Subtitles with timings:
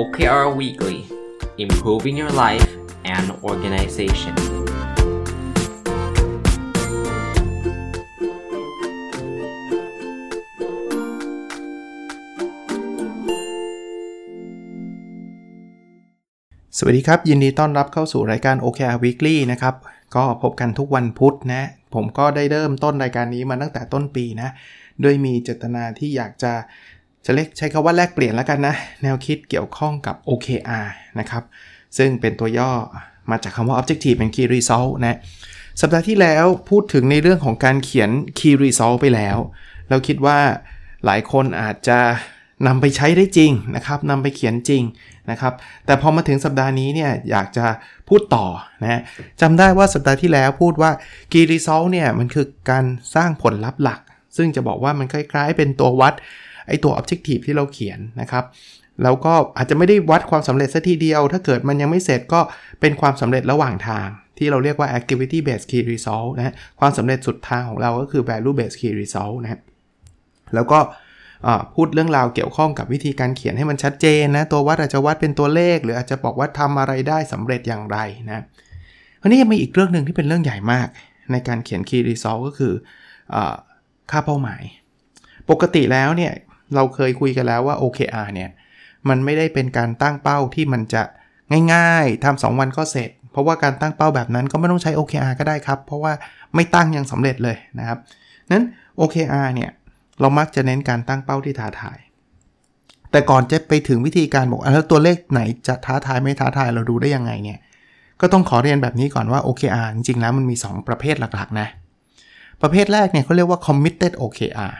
[0.00, 0.98] OKR Weekly
[1.64, 2.70] Improving Your Life
[3.14, 4.34] and Organization
[16.78, 19.74] สวัสดีครับ ยินดีต้อนรับเข้าสู่รายการ OKR Weekly นะครับ
[20.16, 21.62] ก็พบกันทุกวันพุธนะ
[21.94, 24.48] ผมก็ได้เริ่มต้นรายการนี้มาตั้งแต่ต้นปีนะ
[25.04, 26.52] ด้วยมีเจตนาที่อยากจะ
[27.24, 30.86] จะเล็กใช้คาว่าแลกเปลี่ยนแล้วกันนะ แนวคิดเกี่ยวข้องกับ OKR
[31.18, 31.42] นะครับ
[31.96, 32.72] ซึ่งเป็นตัวย่อ
[33.30, 35.18] มาจากคำว่า Objective and Key Result นะ
[35.80, 39.36] สัปดาห์ที่แล้วพูดถึงในเรื่องของการเขียน Key Result ไปแล้ว
[39.88, 40.38] เราคิดว่า
[41.04, 41.98] หลายคนอาจจะ
[42.66, 44.82] นำไปใช้ได้จริงนะครับนำไปเขียนจริง
[45.30, 45.52] นะครับ
[45.86, 47.66] แต่พอมาถึงสัปดาห์นี้เนี่ยอยากจะ
[48.08, 48.46] พูดต่อ
[48.82, 49.00] นะ
[49.40, 50.90] จำได้ว่าสัปดาห์ที่แล้วพูดว่า
[51.32, 54.00] Key Result เนี่ยมันคือการสร้างผลลัพธ์หลัก
[54.36, 56.14] ซึ่งจะบอกว่ามันคล้ายๆ เป็นตัววัด
[56.68, 58.44] ไอตัว Objective ที่เราเขียนนะครับ
[59.02, 62.40] แล้วก็อาจจะไม่ได้วัดความสำเร็จซะทีเดียว ถ้าเกิดมันยังไม่เสร็จก็
[62.80, 64.08] เป็นความสำเร็จระหว่างทาง
[64.38, 69.60] ที่เราเรียกว่า activity based key result นะความสำเร็จสุดทางของเราก็คือ value based key result นะ
[70.54, 70.78] แล้วก็
[71.74, 77.98] พูดเรื่องราวเกี่ยวข้องกับวิธีการเขียนให้มันชัดเจนนะตัววัดอาจจะวัดเป็นตัวเลข หรืออาจจะบอกว่าทำอะไรได้สำเร็จอย่างไร
[78.30, 78.44] นะ
[79.20, 80.88] อันนี้ยังมีอีกเรื่องหนึ่งที่เป็นเรื่องใหญ่มาก
[81.32, 82.72] ในการเขียน key result ก็คือ
[83.34, 83.36] อ
[84.10, 84.62] ค่าเป้าหมาย
[85.50, 86.32] ปกติแล้วเนี่ย
[86.74, 88.50] เราเคยคุยกันแล้วว่า OKR เนี่ย
[89.08, 91.02] มันไม่ได้เป็นการตั้งเป้าที่มันจะ
[91.74, 96.12] ง่ายๆทำสองวันก็เสร็จ เพราะว่าการตั้งเป้าแบบนั้นก็ไม่ต้องใช้ OKR ก็ได้ครับ เพราะว่า
[96.54, 97.98] ไม่ตั้งยังสำเร็จเลยนะครับ
[98.52, 98.64] นั้น
[99.00, 99.70] OKR เนี่ย
[100.20, 101.98] เรามักจะเน้นการตั้งเป้าที่ท้าทาย
[103.10, 107.58] แต่ก่อนจะไปถึงวิธีการบอกแล้วตัวเลขไหนจะท้าทายไม่ท้าทายเราดูได้ยังไงเนี่ย
[108.20, 111.68] ก็ต้องขอเรียนแบบนี้ก่อนว่า OKR จริงๆแล้วมันมี 2 ประเภทหลักๆนะ
[112.62, 114.74] ประเภทแรกเนี่ยเขาเรียกว่า committed OKR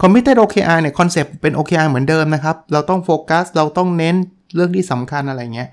[0.00, 4.16] committed OKR เนี่ยคอนเซปต์เป็น OKR เหมือนเดิมนะครับ เราต้องโฟกัส เราต้องเน้น
[4.54, 5.68] เรื่องที่สำคัญอะไรเงี้ย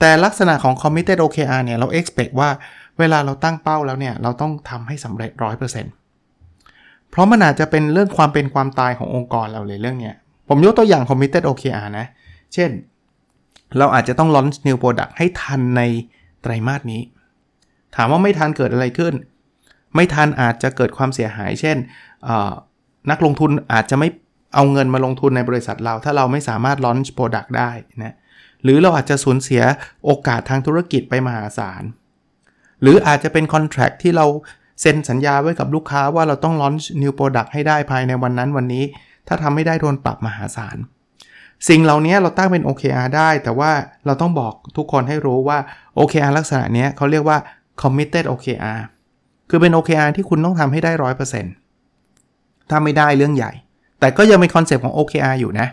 [0.00, 2.50] แต่ลักษณะของ committed OKR เนี่ยเรา expect ว่า
[2.98, 5.30] เวลาเราตั้งเป้าแล้วเนี่ย เราต้องทำให้สำเร็จ
[6.20, 10.14] 100%เพราะมันอาจจะเป็นเรื่องความเป็นความตายขององค์กรเราเลยเรื่องเนี้ย
[10.48, 12.06] ผมยกตัวอย่าง committed OKR นะ
[12.54, 12.70] เช่น
[13.78, 15.82] เราอาจจะต้อง launch new product ให้ทันใน
[16.42, 17.02] ไตรมาสนี้
[17.96, 19.14] ถามว่าไม่ทันเกิดอะไรขึ้น
[19.94, 21.76] ไม่ทันอาจจะเกิดความเสียหาย เช่น
[23.10, 24.08] นักลงทุนอาจจะไม่
[24.54, 27.70] เอาเงินมาลงทุนในบริษัทเรา ถ้าเราไม่สามารถ launch product ได้
[28.02, 28.14] นะ
[28.62, 29.62] หรือเราอาจจะสูญเสีย
[30.04, 31.82] โอกาสทางธุรกิจไปมหาศาล
[32.82, 34.26] หรืออาจจะเป็น contract ที่เรา
[34.80, 38.84] เซ็นสัญญาไว้กับลูกค้าว่าเราต้อง launch new product ให้ได้ภายในวันนั้นวันนี้
[39.28, 40.76] ถ้าทำไม่ได้โดนปรับมหาศาล
[41.68, 43.72] สิ่งเหล่านี้เราตั้งเป็น OKR ได้ แต่ว่า
[44.06, 45.58] เราต้องบอกทุกคนให้รู้ว่า
[45.98, 47.38] OKR ลักษณะนี้เขาเรียกว่า
[47.82, 48.80] committed OKR
[49.50, 51.61] คือเป็น OKR ที่คุณต้องทำให้ได้ 100%
[52.72, 53.52] ถ้าไม่ได้เรื่องใหญ่
[54.00, 55.68] แต่ก็ยังเป็นคอนเซปต์ของ OKR อยู่นะ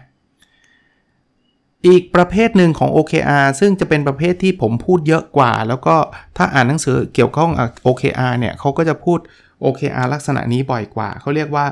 [1.88, 5.96] อีกประเภทหนึ่งของ OKR ซึ่งจะเป็นประเภทที่ผมพูดเยอะกว่า แล้วก็
[6.38, 7.52] ถ้าอ่านหนังสือเกี่ยวข้อง
[7.88, 9.20] OKR เนี่ยเขาก็จะพูด
[9.64, 11.66] OKR ลักษณะนี้บ่อยกว่า เขาเรียกว่า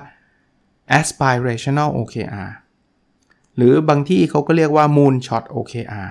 [0.99, 2.49] aspirational OKR
[3.55, 6.09] หรือบางที่เขาก็เรียกว่า moonshot OKR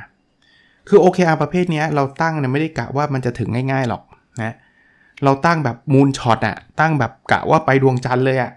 [0.88, 4.02] คือ OKR ประเภทนี้เราตั้งเนี่ยไม่ได้กะว่ามันจะถึงง่ายๆหรอก
[4.42, 4.54] นะ
[5.24, 8.52] เราตั้งแบบ moonshot อะตั้งแบบกะว่าไปดวงจันทร์เลยอะ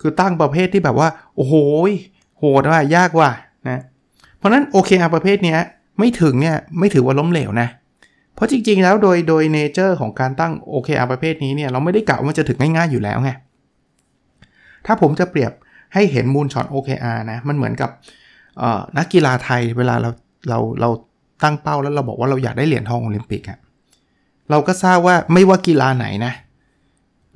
[0.00, 1.54] คือตั้งประเภทที่แบบว่า โอ้โห
[2.38, 3.30] โหดว่ายากว่ะ
[3.68, 3.80] นะ
[4.38, 5.56] เพราะนั้น OKR ประเภทนี้
[5.98, 7.68] ไม่ถึงเนี่ยไม่ถือว่าล้มเหลวนะ
[8.34, 13.30] เพราะจริงๆแล้วโดยโดยเนเจอร์ของการตั้ง OKR ประเภทนี้เนี่ยเราไม่ได้กะว่าจะถึงง่ายๆอยู่แล้วไง
[14.86, 15.52] ถ้าผมจะเปรียบ
[15.94, 17.90] ให้เห็นมูลช็อต OKR นะ มันเหมือนกับ
[18.98, 20.10] นักกีฬาไทยเวลาเรา
[20.48, 20.90] เราเรา
[21.44, 23.58] ตั้งเป้าแล้วเราบอกว่าเราอยากได้เหรียญทองโอลิมปิกอะ
[24.50, 26.32] เราก็ทราบว่าไม่ว่ากีฬาไหนนะ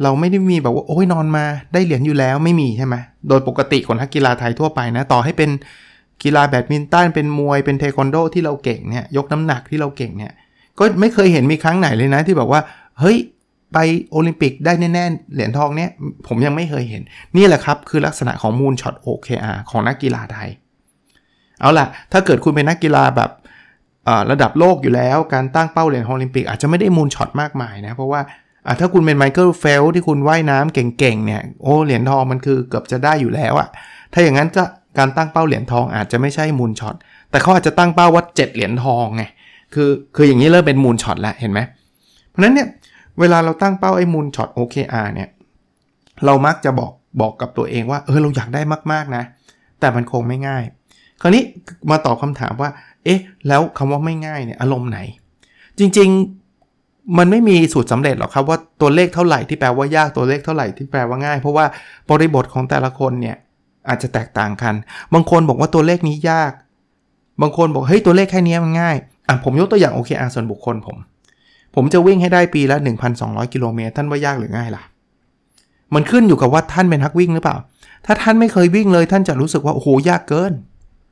[0.02, 2.96] เราไม่ได้มีแบบว่าโอ้ยนอนมาได้เหรียญอยู่แล้วไม่มีใช่ไหม
[3.28, 5.50] โดยปกติคนนักกีฬาไทยทั่วไปนะ ต่อให้เป็น
[6.22, 10.32] กีฬาแบดมินตันเป็นมวยเป็นเทควันโดที่เราเก่งเนี่ยยกน้ำหนักที่เราเก่งเนี่ย
[10.78, 12.60] ก็ไม่เคยเห็นมีครั้งไหนเลยนะที่แบบว่า
[13.00, 13.16] เฮ้ย
[13.72, 13.78] ไป
[14.10, 15.90] โอลิมปิกได้แน่ๆเหรียญทองเนี่ย
[16.26, 17.02] ผมยังไม่เคยเห็น
[17.36, 20.48] นี่แหละครับ คือลักษณะของมูลช็อต OKR ของนักกีฬาไทย
[21.60, 23.30] เอาล่ะ ถ้าเกิดคุณเป็นนักกีฬาแบบ
[24.30, 28.20] ระดับโลกอยู่แล้ว การตั้งเป้าเหรียญโอลิมปิกอาจจะไม่ได้ moonshot มากมายนะ เพราะว่า
[28.66, 33.68] อะถ้าคุณเป็นไมเคิลเฟลป์สที่คุณว่ายน้ำเก่งๆเนี่ยโอ้เหรียญทองมันคือเกือบจะได้อยู่แล้วอะ
[34.12, 34.64] ถ้าอย่างนั้นก็
[34.98, 36.94] การตั้งเป้าเหรียญทองอาจจะไม่ใช่ moonshot
[37.30, 39.24] แต่เขาอาจจะตั้งเป้าว่า 7 เหรียญทองไง
[39.74, 41.60] คือคืออย่างนี้เริ่มเป็น moonshot แล้วเห็นไหม
[42.28, 42.68] เพราะนั้นเนี่ย
[43.20, 45.28] เวลาเราตั้งเป้าไอ้มูลช็อต OKR เนี่ย
[46.24, 48.62] เรามักจะบอกบอกกับตัวเองว่าเออเราอยากได้
[48.92, 49.22] มากๆนะ
[49.80, 50.62] แต่มันคงไม่ง่าย
[51.20, 51.42] คราวนี้
[51.90, 52.70] มาตอบคำถามว่า
[53.04, 54.98] เอ๊ะ แล้วคำว่าไม่ง่ายเนี่ยอารมณ์ไหน
[55.78, 56.43] จริงๆ
[57.18, 61.64] มันไม่มีสูตรสำเร็จหรอกครับว่าตัวเลขเท่าไหร่ที่แปลว่ายากตัวเลขเท่าไหร่ที่แปลว่าง่าย เพราะว่า
[62.10, 63.36] บริบทของแต่ละคนเนี่ย
[63.88, 64.74] อาจจะแตกต่างกัน
[65.14, 66.52] บางคนบอกว่าตัวเลขนี้ยาก
[67.42, 68.96] บางคนบอกเฮ้ยตัวเลขแค่นี้มันง่าย
[69.28, 70.96] อะผมยกตัวอย่าง OKR ส่วนบุคคลผม
[71.74, 72.76] ผมจะวิ่งให้ได้ปีละ
[73.14, 74.82] 1,200 กิโลเมตรท่านว่ายากหรือง่ายล่ะ
[75.94, 77.56] มันขึ้นอยู่กับว่าท่านเป็นนักวิ่งหรือเปล่า
[78.06, 80.52] ถ้าท่านไม่เคยวิ่งเลย ท่านจะรู้สึกว่าโอ้โหยากเกิน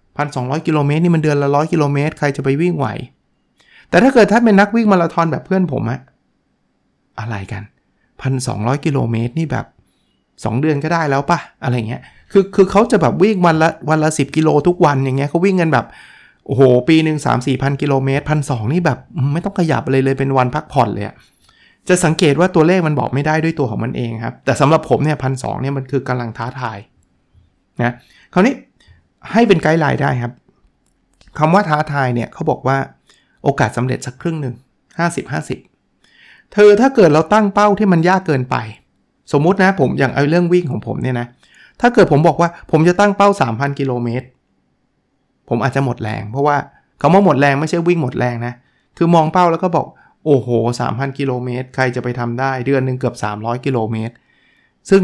[0.02, 2.86] 1,200 กิโลเมตรนี่มันเดือนละ100กิโลเมตรใครจะไปวิ่งไหว
[3.92, 6.00] แต่ถ้าเกิดท่านเป็นนักวิ่งมาราธอนแบบเพื่อนผมอะ
[7.20, 7.62] อะไรกัน
[8.22, 9.66] 1,200กิโลเมตรนี่แบบ
[10.14, 12.02] 2 เดือนก็ได้แล้วปะอะไรเงี้ย
[12.32, 15.86] คือคือเขาจะแบบวิ่งวันละวันละ10กิโลทุกวันอย่างเงี้ยเขาวิ่งกันแบบ
[16.46, 18.98] โอ้โห ปีหนึ่งสามสี่พันกิโลเมตรพันสองนี่แบบ
[19.32, 21.04] ไม่ต้องขยับเลยเลยเป็นวันพักผ่อนเลย
[21.88, 26.78] จะสังเกตว่าตัวเลขมันบอกไม่ได้ด้วยตัวของมันเองครับ แต่สำหรับผมเนี่ยพันสองเนี่ยมันคือกำลังท้าทาย
[27.82, 27.94] นะ
[28.32, 28.54] คราวนี้
[29.32, 30.32] ให้เป็นไกด์ไลน์ได้ครับ
[31.38, 32.76] คำว่าท้าทายเนี่ยเขาบอกว่า
[33.44, 34.54] โอกาสสำเร็จสักครึ่งหนึ่ง
[34.98, 35.32] 50
[35.74, 38.56] 50 เธอถ้าเกิดเราตั้งเป้าที่มันยากเกินไป
[39.32, 41.26] สมมุตินะผมอย่างเอาเรื่องวิ่งของผมเนี่ยนะ
[41.80, 44.26] ถ้าเกิดผมบอกว่าผมจะตั้งเป้า 3,000 กิโลเมตร
[45.48, 46.56] ผมอาจจะหมดแรง เพราะว่า
[47.00, 48.54] คำว่าหมดแรงไม่ใช่วิ่งหมดแรงนะ
[48.96, 49.86] คือมองเป้าแล้วก็บอก
[50.26, 50.48] โอ้โห
[50.84, 54.14] 3,000 กิโลเมตร ใครจะไปทำได้เดือนหนึ่งเกือบ 300 กิโลเมตร
[54.90, 55.02] ซึ่ง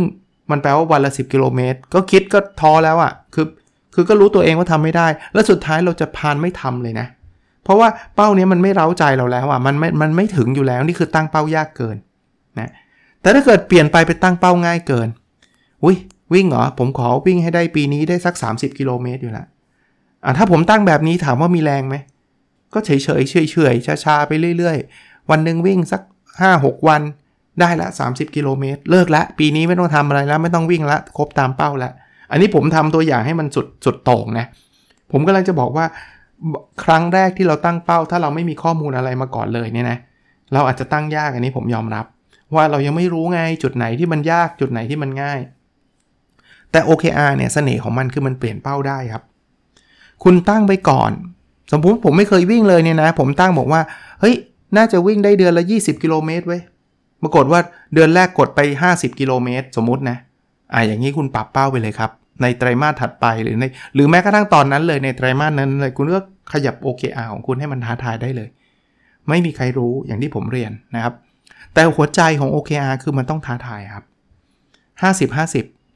[0.51, 3.47] มันแปลว่าวันละ 10 กิโลเมตร ก็คิดก็ท้อแล้วอะ่ะ คือ
[3.95, 11.97] คือก็รู้ตัวเองว่าทำไม่ได้ แล้วสุดท้ายเราจะพานไม่ทำเลยนะเพราะว่าเป้านี้มันไม่เร้าใจเราแล้วอะมันไม่มันไม่ถึงอยู่แล้วนี่คือตั้งเป้ายากเกิน
[12.59, 12.71] นะ
[13.23, 15.09] แต่ถ้าเกิดเปลี่ยนไปไปตั้งเป้าง่ายเกิน
[15.85, 15.97] อุ้ย
[16.35, 19.47] วิ่งเหรอผมขอวิ่งให้ได้ปีนี้ได้สัก 30 กิโลเมตรอยู่แล้ว
[20.25, 21.97] อะถ้าผมตั้งแบบนี้ถามว่ามีแรงไหม
[22.75, 23.75] ก็เฉยเฉยเฉยเฉย
[24.05, 26.03] ชาๆไปเรื่อย ๆ วันหนึ่งวิ่งสัก
[26.45, 27.03] 5-6 วัน
[27.61, 31.91] ได้ละ 30 กิโลเมตร เลิกละ ปีนี้ไม่ต้องทำอะไรแล้วไม่ต้องวิ่งละครบตามเป้าละ
[32.31, 34.47] อันนี้ผมทำตัวอย่างให้มันสุดสุดโต่งนะ
[35.13, 35.87] ผมกำลังจะบอกว่า
[36.85, 39.99] ครั้งแรกที่เราตั้งเป้า ถ้าเราไม่มีข้อมูลอะไรมาก่อนเลยเนี่ยนะ
[40.53, 42.05] เราอาจจะตั้งยากอันนี้ผมยอมรับ
[42.55, 45.41] ว่าเรายังไม่รู้ไงจุดไหนที่มันยากจุดไหนที่มันง่าย
[46.73, 49.23] แต่ OKR เนี่ยเสน่ห์ของมันคือมันเปลี่ยนเป้าได้ครับ
[50.25, 51.11] คุณตั้งไปก่อน
[51.73, 53.81] สมมติผมไม่เคยวิ่งเลยเนี่ยนะ ผมตั้งบอกว่า
[54.21, 54.35] เฮ้ย
[54.77, 56.61] น่าจะวิ่งได้เดือนละ 20 กิโลเมตรเว้ย
[57.23, 57.61] ปรากฏว่า
[57.95, 58.61] เดือนแรกกดไป
[58.91, 60.17] 50 กิโลเมตรสมมตินะ
[60.73, 62.11] อ่าอย่างนี้คุณปรับเป้าไปเลยครับ
[62.43, 63.65] ในไตรมาสถัดไปหรือใน
[63.95, 66.21] หรือแม้กระทั่งตอนนั้นเลยในไตรมาสนั้นเลยคุณก็
[66.53, 68.49] ขยับ OKR ของคุณให้มันท้าทายได้เลย
[69.29, 71.15] ไม่มีใครรู้อย่างที่ผมเรียนนะครับ
[71.75, 74.05] แต่หัวใจของ OKR คือมันต้องท้าทายครับ
[75.29, 75.37] 50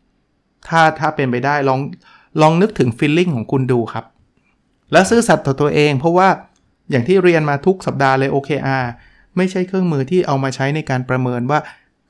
[0.00, 1.80] 50 ถ้าถ้าเป็นไปได้ลอง
[2.42, 4.04] ลองนึกถึงฟีลลิ่งของคุณดูครับ
[4.92, 6.28] แล้วซื่อสัตย์ต่อตัวเองเพราะว่า
[6.90, 8.84] อย่างที่เรียนมาทุกสัปดาห์เลย OKR
[9.36, 11.60] ไม่ใช่เครื่องมือที่เอามาใช้ในการประเมินว่า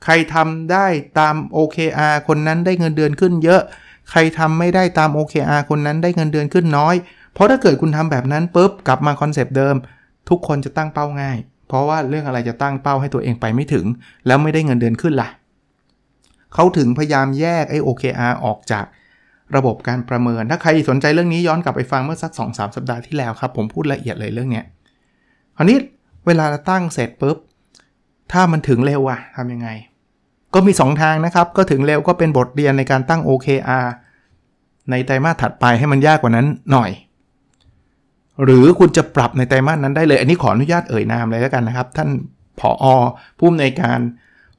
[0.03, 0.85] ใครทำได้
[1.19, 3.61] ตาม OKR คนนั้นได้เงินเดือนขึ้นเยอะ
[4.09, 6.95] ใครทำไม่ได้ตาม OKR คนนั้นได้เงินเดือนขึ้นน้อย
[7.33, 9.75] เพราะถ้าเกิดคุณทำแบบนั้นปุ๊บกลับมาคอนเซปต์เดิม
[10.29, 13.85] ทุกคนจะตั้งเป้าง่าย เพราะว่าเรื่องอะไรจะตั้งเป้าให้ตัวเองไปไม่ถึง
[14.27, 15.29] แล้วไม่ได้เงินเดือนขึ้นละ่ะ
[16.53, 18.85] เขาถึงพยายามแยกไอ้ OKR ออกจาก
[19.55, 24.65] ระบบการประเมิน ถ้าใครสนใจเรื่องนี้ย้อนกลับไปฟังเมื่อสัก 2-3สัปดาห์ที่แล้วครับ ผมพูดละเอียดเลยเรื่องเนี้ย
[25.57, 25.77] คราวนี้
[26.25, 27.37] เวลาเราตั้งเสร็จปุ๊บ
[28.31, 29.69] ถ้ามันถึงเร็วอะทำยังไง
[30.53, 33.85] ก็มี 2 ทางนะครับ ก็ถึงเร็วก็เป็นบทเรียนในการตั้ง OKR
[34.91, 36.91] ในไตรมาสถัดไปให้มันยากกว่านั้นหน่อย
[38.43, 42.09] หรือคุณจะปรับในไตรมาสนั้นได้เลย อันนี้ขออนุญาตเอ่ยนามเลยแล้วกันนะครับ ท่าน
[42.59, 42.85] ผออ
[43.37, 43.99] ผู้อำนวยการ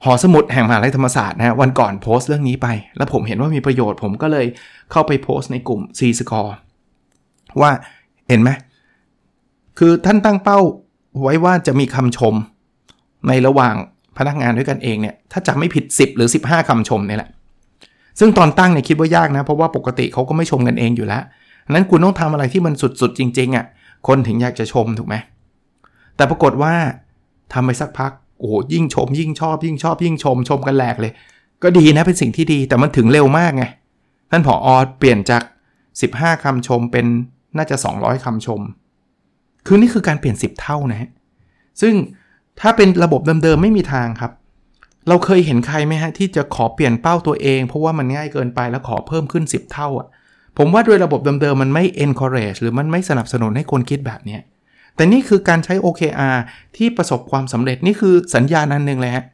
[0.05, 4.47] หอสมุดแห่งมหาลัยธรรมศาสตร์นะวันก่อนโพสต์เรื่องนี้ไป แล้วผมเห็นว่ามีประโยชน์ผมก็เลย
[4.93, 6.53] เข้าไปโพสต์ในกลุ่ม C Score
[7.61, 7.71] ว่า
[8.29, 8.51] เห็นไหม
[9.79, 10.59] คือท่านตั้งเป้า
[11.23, 12.35] ไว้ว่าจะมีคำชม
[13.29, 13.75] ในระหว่าง
[14.19, 17.31] พนักงานด้วยกันเองเนี่ยถ้าจำไม่ผิด 10 หรือ 15คำชมเนี่ยแหละ
[18.19, 21.23] ซึ่งตอนตั้งเนี่ยคิดว่ายากนะ เพราะว่าปกติเขาก็ไม่ชมกันเองอยู่แล้ว
[21.71, 23.65] นั้นคุณต้องทำอะไรที่มันสุดๆ จริงๆอะ่ะ
[24.07, 25.17] คนถึงอยากจะชมถูกไหม
[26.17, 26.75] แต่ปรากฏว่า
[27.53, 31.13] ทำไปสักพักโอ้ยิ่งชม ยิ่งชอบ ยิ่งชอบ ยิ่งชมชมกันแหลกเลย
[31.63, 33.65] ก็ดีนะเป็นสิ่งที่ดีแต่มันถึงเร็วมากไง
[34.31, 35.43] ท่านผออเปลี่ยนจาก
[35.93, 37.07] 15คำชมเป็น
[37.57, 38.61] น่าจะ 200คำชม
[39.67, 41.11] คือนี่คือการเปลี่ยน 10 เท่านะฮะ
[41.81, 41.95] ซึ่ง
[42.61, 44.33] ถ้าเป็นระบบเดิมๆไม่มีทางครับ
[45.09, 50.09] เราเคยเห็นใครไหมฮะที่จะขอเปลี่ยนเป้าตัวเอง เพราะว่ามันง่ายเกินไปแล้วขอเพิ่มขึ้น 10 เท่าอะ
[50.59, 54.39] ผมว่าด้วยระบบเดิมๆมันไม่ encourage หรือมันไม่สนับสนุนให้คนคิดแบบนี้
[54.97, 56.37] แต่นี่คือการใช้ OKR
[56.77, 59.25] ที่ประสบความสำเร็จนี่คือสัญญาณนันหนึ่งเลยฮะ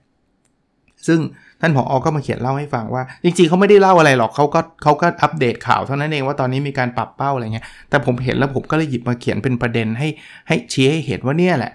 [1.06, 1.20] ซึ่ง
[1.60, 10.08] ท่านผออก็มาเขียนเล่าให้ฟังว่า จริงๆเขาไม่ได้เล่าอะไรหรอกเขาก็เขาก็อัปเดตข่าวเท่านั้นเองว่าตอนนี้มีการปรับเป้าอะไรเงี้ยแต่ผมเห็นแล้วผมก็เลยหยิบมาเขียนเป็นประเด็นให้
[10.48, 11.72] ให้ชี้ให้เห็นว่าเนี่ยแหละ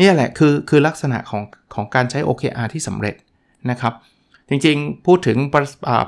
[0.00, 1.42] นี่แหละคือคือลักษณะของ
[1.74, 3.14] ของการใช้ OKR ที่สำเร็จ
[3.70, 3.92] นะครับ
[4.48, 5.64] จริงๆ พูดถึงประ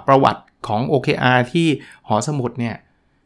[0.07, 1.67] ประวัติของ OKR ที่
[2.09, 2.77] หอสมุดเนี่ย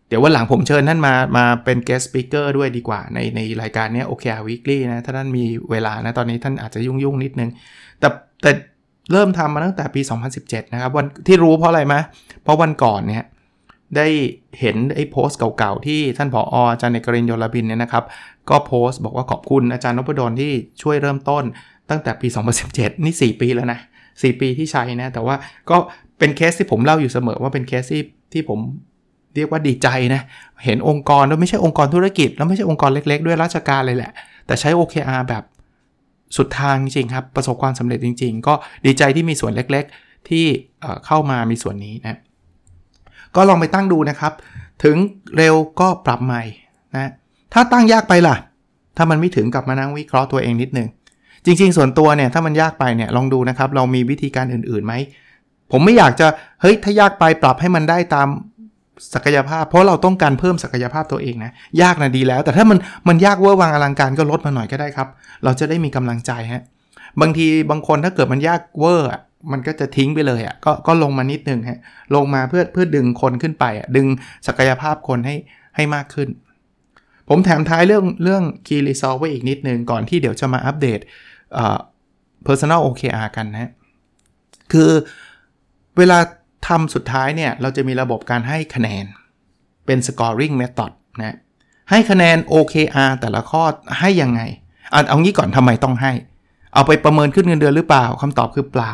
[0.09, 7.51] เดี๋ยววันหลังผมเชิญท่านมามาเป็น guest speaker ด้วยดีกว่าในในรายการนี้ OKR Weekly นะ ถ้าท่านมีเวลานะ ตอนนี้ท่านอาจจะยุ่งยุ่งนิดนึง
[8.01, 8.09] แต่
[8.43, 8.51] แต่
[9.13, 10.01] เริ่มทำมาตั้งแต่ปี
[10.37, 11.95] 2017 นะครับ วันที่รู้เพราะอะไรไหม
[12.43, 13.25] เพราะวันก่อนเนี่ย
[13.97, 14.09] ได้
[14.61, 18.05] เห็นไอ้โพสต์เก่าๆ ที่ท่านผออาจารย์เอกรินยลบินเนี่ยนะครับ
[18.51, 21.45] ก็โพสต์บอกว่าขอบคุณอาจารย์นพดลที่ช่วยเริ่มต้น
[21.91, 22.29] ตั้งแต่ปี
[22.67, 23.79] 2017 นี่ 4 ปีแล้วนะ
[24.11, 25.37] 4 ปีที่ใช้นะ แต่ว่า
[25.71, 25.77] ก็
[26.19, 28.61] เป็นเคสที่ผมเล่าอยู่เสมอว่าเป็นเคสที่ที่ผม
[29.35, 30.23] เรียกว่าดีใจนะ
[30.65, 34.13] เห็นองค์กรแล้วไม่ใช่องค์กรธุรกิจ แล้วไม่ใช่องค์กรเล็ก ๆ ด้วยราชการเลยแหละ
[34.47, 35.45] แต่ใช้ OKR แบบ
[36.37, 38.55] สุดทางจริงครับ ประสบความสำเร็จจริง ๆ ก็
[38.87, 40.45] ดีใจที่มีส่วนเล็ก ๆ ที่
[41.07, 42.19] เข้ามามีส่วนนี้นะ
[43.37, 44.33] ก็ลองไปตั้งดูนะครับ
[44.85, 44.97] ถึง
[45.37, 46.43] เร็วก็ปรับใหม่
[46.97, 47.11] นะ
[47.53, 48.37] ถ้าตั้งยากไปล่ะ
[48.97, 50.89] ถ้ามันไม่ถึงกลับมานั่งวิเคราะห์ตัวเองนิดนึง
[51.45, 54.95] จริง ๆ ส่วนตัวเนี่ยถ้ามันยากไปเนี่ยลองดูนะครับ เรามีวิธีการอื่นๆไหม
[55.73, 56.27] ผมไม่อยากจะ
[56.61, 58.29] เฮ้ยถ้ายากไปปรับให้มันได้ตาม
[59.15, 65.09] ศักยภาพ เพราะเราต้องการเพิ่มศักยภาพตัวเองนะยากนะดีแล้ว แต่ถ้ามันมันยากเวอร์วางอลังการก็ลดมาหน่อยก็ได้ครับ
[65.45, 66.63] เราจะได้มีกำลังใจฮะ
[67.21, 69.11] บางทีบางคนถ้าเกิดมันยากเวอร์
[69.53, 71.81] มันก็จะทิ้งไปเลยอะก็ก็ลงมานิดนึงฮะ
[72.15, 74.07] ลงมาเพื่อเพื่อดึงคนขึ้นไปอะดึง
[74.47, 75.37] ศักยภาพคนให้
[75.77, 76.29] ให้มากขึ้น
[77.29, 81.01] ผมแถมท้ายเรื่องเรื่อง key result ไว้อีกนิดนึงก่อนที่เดี๋ยวจะมาอัปเดต
[81.55, 81.79] เอ่อ
[82.47, 83.71] personal OKR กันนะ
[84.73, 84.91] คือ
[85.99, 86.19] เวลา
[86.69, 89.05] ทำสุดท้ายเนี่ย เราจะมีระบบการให้คะแนน
[89.87, 91.37] เป็น scoring method นะ
[91.91, 93.63] ให้คะแนน OKR แต่ละข้อ
[94.01, 94.41] ให้ยังไง
[94.91, 96.13] เอาเอางี้ก่อนทำไมต้องให้
[96.75, 98.93] เอาไปประเมินขึ้นเงินเดือนหรือเปล่าคำตอบคือเปล่า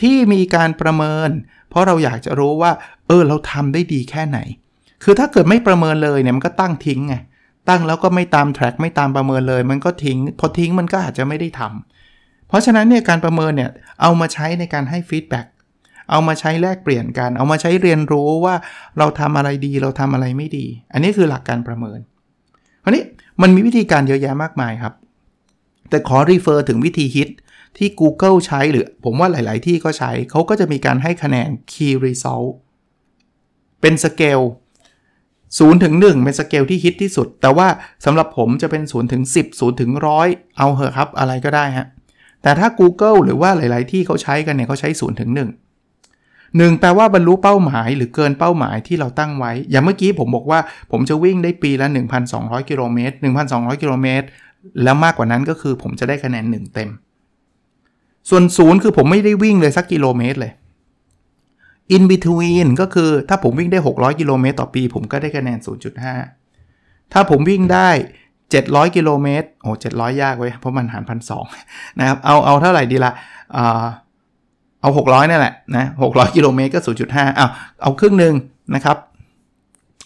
[0.00, 1.30] ที่มีการประเมิน
[1.70, 2.72] เพราะเราอยากจะรู้ว่า
[3.06, 4.38] เออเราทำได้ดีแค่ไหน
[5.04, 7.14] คือถ้าเกิดไม่ประเมินเลยเนี่ยมันก็ตั้งทิ้งไง
[7.68, 13.70] ตั้งแล้วก็ไม่ตาม track ไม่ตามประเมินเลย มันก็ทิ้ง พอทิ้งมันก็อาจจะไม่ได้ทำเพราะฉะนั้นเนี่ยการประเมินเนี่ย
[14.02, 15.46] เอามาใช้ในการให้ feedback
[16.10, 18.54] เอามาใช้แลกเปลี่ยนกัน เอามาใช้เรียนรู้ว่า
[18.98, 21.98] เราทำอะไรดีเราทำอะไรไม่ดี อันนี้คือหลักการประเมิน
[22.84, 23.02] คราวนี้
[23.42, 24.94] มันมีวิธีการเยอะแยะมากมายครับ
[25.90, 27.28] แต่ขอ refer ถึงวิธีฮิต
[27.76, 32.50] ที่ Google ใช้หรือผมว่าหลาย ๆ ที่ก็ใช้ เขาก็จะมีการให้คะแนน Key Result
[33.80, 34.40] เป็นสเกล
[35.10, 37.68] 0ถึง1เป็นสเกลที่ฮิตที่สุด แต่ว่า
[38.04, 39.90] สำหรับผมจะเป็น0ถึง10 0ถึง
[40.24, 41.86] 100 เอาเหอะครับ อะไรก็ได้ฮะ
[42.42, 45.40] แต่ถ้า Google หรือว่าหลาย ๆ ที่เขาใช้กันเนี่ยเขาใช้0ถึง1
[46.58, 50.60] 1แปลว่าบรรลุเป้าหมายหรือเกินเป้าหมายที่เราตั้งไว้ อย่างเมื่อกี้ผมบอกว่า
[50.90, 51.86] ผมจะวิ่งได้ปีละ
[52.28, 53.14] 1,200 กิโลเมตร
[53.48, 54.26] 1,200 กิโลเมตร
[54.82, 56.90] แล้วมากกว่านั้นก็คือผมจะได้คะแนน 1 เต็ม
[58.28, 60.52] ส่วนศูนย์คือผมไม่ได้วิ่งเลยสักกิโลเมตรเลย
[61.96, 65.58] in between ก็คือถ้าผมวิ่งได้ 600 กิโลเมตรต่อปี ผมก็ได้คะแนน
[66.34, 67.88] 0.5 ถ้าผมวิ่งได้
[68.42, 71.30] 700 กิโลเมตรโอ้700 ยากเว้ย เพราะมันหารพันส
[71.98, 73.12] นะครับ เอา เอาเท่าไหร่ดีละ
[73.56, 73.84] อ่า
[74.80, 77.46] เอา 600 นั่นแหละนะ 600 กิโลเมตรก็ 0.5 เอา
[77.82, 78.34] เอาครึ่งหนึ่ง
[78.74, 78.96] นะครับ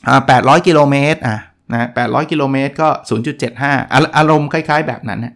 [0.09, 1.39] อ่า800 กิโลเมตรอะ
[1.73, 2.89] นะ800 กิโลเมตรก็
[3.53, 5.35] 0.75 อารมณ์คล้าย ๆ แบบนั้นนะ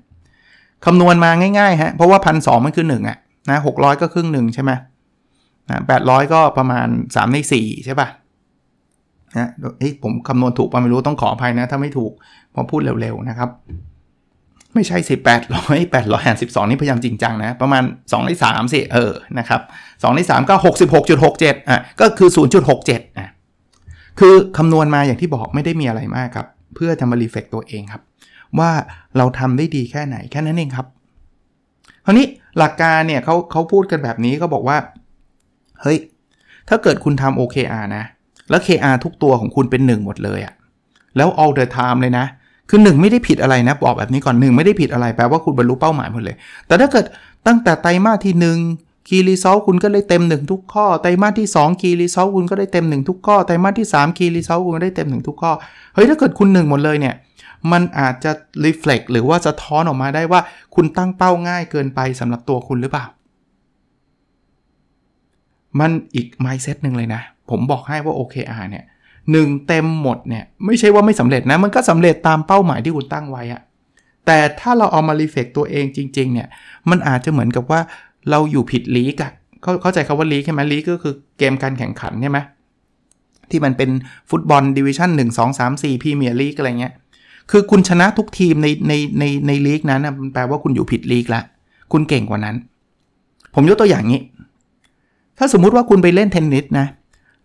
[0.85, 3.19] คำนวณมาง่ายๆฮะเพราะว่าพันสมันคือ1อะ
[3.51, 4.71] นะ600ก็ครึ่งหนึ่งใช่ไหม
[5.71, 8.09] นะ800ก็ประมาณ 3 ใน 4 ใช่ป่ะ
[9.37, 12.13] นะเฮ้ยผมคำนวณถูกป่ะไม่รู้ต้องขออภัยนะ ถ้าไม่ถูก
[12.55, 13.51] ผมพูดเร็วๆนะครับ
[14.75, 15.15] ไม่ใช่สิ
[15.55, 20.55] 800 800หาร12นี่พยายามจริงจังนะ ประมาณ 2 ใน3สิเออนะครับ2ใน 3 ก็
[21.13, 22.29] 66.67อะก็คือ
[22.75, 23.29] 0.67อะ
[24.21, 28.03] คือคำนวณมาอย่างที่บอกไม่ได้มีอะไรมากครับ เพื่อจะมารีเฟกตัวเองครับ
[28.61, 28.71] ว่า
[29.17, 30.87] เราทำได้ดีแค่ไหนแค่นั้นเองครับ
[32.05, 32.27] คราวนี้
[32.59, 34.77] หลักการเนี่ยเขาเขาพูดกันแบบนี้ก็บอกว่า
[35.83, 35.99] เฮ้ย
[36.69, 38.05] ถ้าเกิดคุณทำ OKR นะ
[38.51, 40.55] แล้ว KR ทุกตัวของคุณเป็น 1 หมดเลยอะ
[41.17, 42.27] แล้ว all the time เลยนะ
[42.71, 46.37] คือ 1 ไม่ได้ผิดอะไรนะ บอกแบบนี้ก่อน 1 ไม่ได้ผิดอะไรแปลว่าคุณบรรลุเป้าหมายหมดเลย
[46.67, 47.05] แต่ถ้าเกิด
[47.47, 48.35] ตั้งแต่ไตรมาสที่
[48.75, 54.19] 1 Key Result คุณก็ได้เต็ม 1 ทุกข้อ ไตรมาสที่ 2 Key Result คุณก็ได้เต็ม 1 ทุกข้อ ไตรมาสที่ 3
[54.19, 55.53] Key Result คุณก็ได้เต็ม 1 ทุกข้อ
[55.95, 57.15] เฮ้ย ถ้าเกิดคุณ 1 หมดเลยเนี่ย
[57.73, 58.33] มันอาจจะ
[58.65, 60.41] reflect หรือว่าสะท้อนออกมาได้ว่า
[60.75, 63.07] คุณตั้งเป้าง่ายเกินไปสำหรับตัวคุณหรือเปล่า
[65.81, 68.85] มันอีก mindset หนึ่งเลยนะ ผมบอกให้ว่า OKR เนี่ย
[69.33, 73.63] หนึ่งเต็มหมดเนี่ย ไม่ใช่ว่าไม่สำเร็จนะ มันก็สำเร็จตามเป้าหมายที่คุณตั้งไว้อะ
[74.27, 76.49] แต่ถ้าเราเอามา reflect ตัวเองจริง ๆ เนี่ย
[76.91, 77.81] มันอาจจะเหมือนกับว่า
[78.31, 79.33] เราอยู่ผิดลีกอะ
[79.63, 82.39] เขาเข้าใจคำว่าลีกใช่ไหมลีกก็คือเกมการแข่งขันใช่ไหม
[83.51, 83.91] ที่มันเป็น
[84.31, 86.95] ฟุตบอลดิวิชั่น1 2 3 4พรีเมียร์ลีกอะไรเงี้ย
[87.51, 91.43] คือคุณชนะทุกทีมในในในในลีกนั้นนะมันแปลว่าคุณอยู่ผิดลีกละ
[91.93, 92.57] คุณเก่งกว่านั้น
[93.55, 94.21] ผมยกตัวอย่างนี้
[95.39, 96.87] ถ้าสมมุติว่าคุณไปเล่นเทนนิสนะ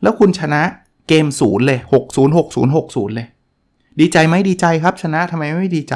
[0.01, 0.61] แล้วคุณชนะ
[1.07, 3.27] เกมศูนย์เลย6 0 6 0 6 0เลย
[3.99, 5.95] ดีใจไหมดีใจครับ ชนะทำไมไม่ดีใจ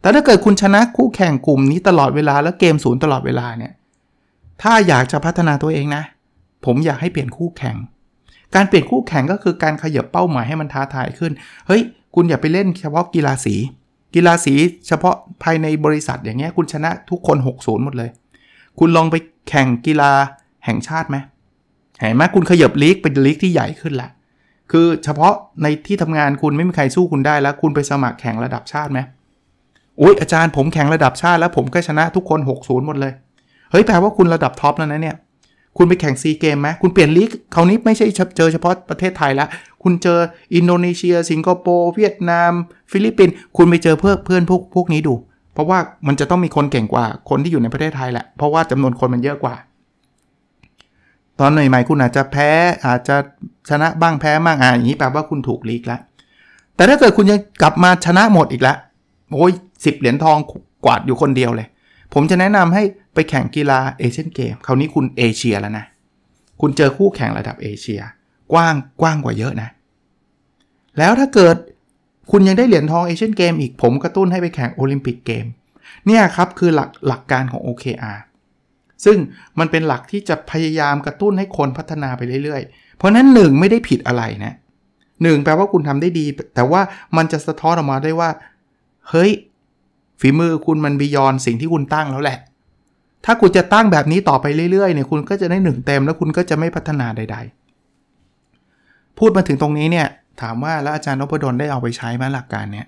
[0.00, 3.72] แต่ถ้าเกิดคุณชนะคู่แข่งกลุ่มนี้ตลอดเวลาแล้วเกมศูนย์ตลอดเวลาเนี่ย
[4.62, 6.02] ถ้าอยากจะพัฒนาตัวเองนะ
[6.64, 7.76] ผมอยากให้เปลี่ยนคู่แข่ง
[8.54, 11.32] การเปลี่ยนคู่แข่งก็คือการขยับเป้าหมายให้มันท้าทายขึ้น
[11.66, 11.82] เฮ้ย
[12.20, 13.54] คุณอย่าไปเล่นเฉพาะกีฬาสี
[14.14, 14.54] กีฬาสี
[14.88, 18.10] เฉพาะภายในบริษัทอย่างเงี้ยคุณชนะทุกคน 6-0 หมดเลย
[18.78, 19.16] คุณลองไป
[19.48, 20.12] แข่งกีฬา
[20.64, 21.16] แห่งชาติไหม
[21.98, 24.10] เห็นไหมคุณขยับลีกเป็นลีกที่ใหญ่ขึ้นละ
[24.70, 28.98] คือเฉพาะในที่ทำงานคุณไม่มีใครสู้คุณได้แล้ว คุณไปสมัครแข่งระดับชาติไหม
[30.00, 33.12] อุ้ยอาจารย์ผมแข่งระดับชาติแล้วผมก็ชนะทุกคน 6-0 หมดเลย
[33.70, 35.16] เฮ้ยแปลว่าคุณระดับท็อปแล้วนะเนี่ย
[35.76, 38.06] คุณไปแข่งซีเกมไหมคุณเปลี่ยนลีกคราวนี้ไม่ใช่
[38.36, 39.46] เจอเฉพาะประเทศไทยละ
[39.82, 40.18] คุณเจอ
[40.54, 42.52] อินโดนีเซีย สิงคโปร์เวียดนาม
[42.92, 45.14] ฟิลิปปินส์คุณไปเจอเพื่อนเพื่อนพวกพวกนี้ดู
[45.52, 49.54] เพราะว่ามันจะต้องมีคนเก่งกว่าคนที่อยู่ในประเทศไทยแหละ เพราะว่าจำนวนคนมันเยอะกว่า
[51.40, 52.50] ตอนใหม่ๆคุณอาจจะแพ้
[52.86, 53.16] อาจจะ
[53.70, 56.00] ชนะบ้างแพ้บ้างอ่าอย่างนี้แปลว่าคุณถูกลีกแล้ว
[56.76, 58.76] แต่ถ้าเกิดคุณยังกลับมาชนะหมดอีกแล้ว
[59.32, 59.52] โอ้ย
[59.84, 60.36] สิบเหรียญทอง
[60.84, 61.68] กวาดอยู่คนเดียวเลย
[62.14, 62.82] ผมจะแนะนำให้
[63.14, 65.84] ไปแข่งกีฬาเอเชียนเกมคราวนี้คุณเอเชียแล้วนะ
[66.60, 68.00] คุณเจอคู่แข่งระดับเอเชีย
[68.52, 69.68] กว้างกว้างกว่าเยอะนะ
[70.98, 71.56] แล้วถ้าเกิด
[72.30, 75.46] คุณยังได้เหรียญทองเอเชียนเกมอีกผมกระตุ้นให้ไปแข่งโอลิมปิกเกม
[76.06, 78.18] เนี่ยครับคือหลักหลักการของ OKR
[79.04, 79.18] ซึ่ง
[79.58, 84.54] มันเป็นหลักที่จะพยายามกระตุ้นให้คนพัฒนาไปเรื่อยๆ เพราะนั้นหนึ่งไม่ได้ผิดอะไรนะ
[85.22, 86.80] หนึ่งแปลว่าคุณทำได้ดี แต่ว่า
[87.16, 88.30] มันจะสะท้อนออกมาได้ว่า
[89.10, 89.30] เฮ้ย
[90.20, 92.38] ฝีมือคุณมันบียอนสิ่งที่คุณตั้งแล้วแหละ
[93.24, 97.67] ถ้าคุณจะตั้งแบบนี้ต่อไปเรื่อยๆเนี่ยคุณก็จะได้หนึ่งเต็มแล้วคุณก็จะไม่พัฒนาใด ๆ
[99.18, 100.06] พูดมาถึงตรงนี้เนี่ย
[100.42, 102.86] ถามว่าแล้วอาจารย์นพดลได้เอาไปใช้ไหมหลักการเนี้ย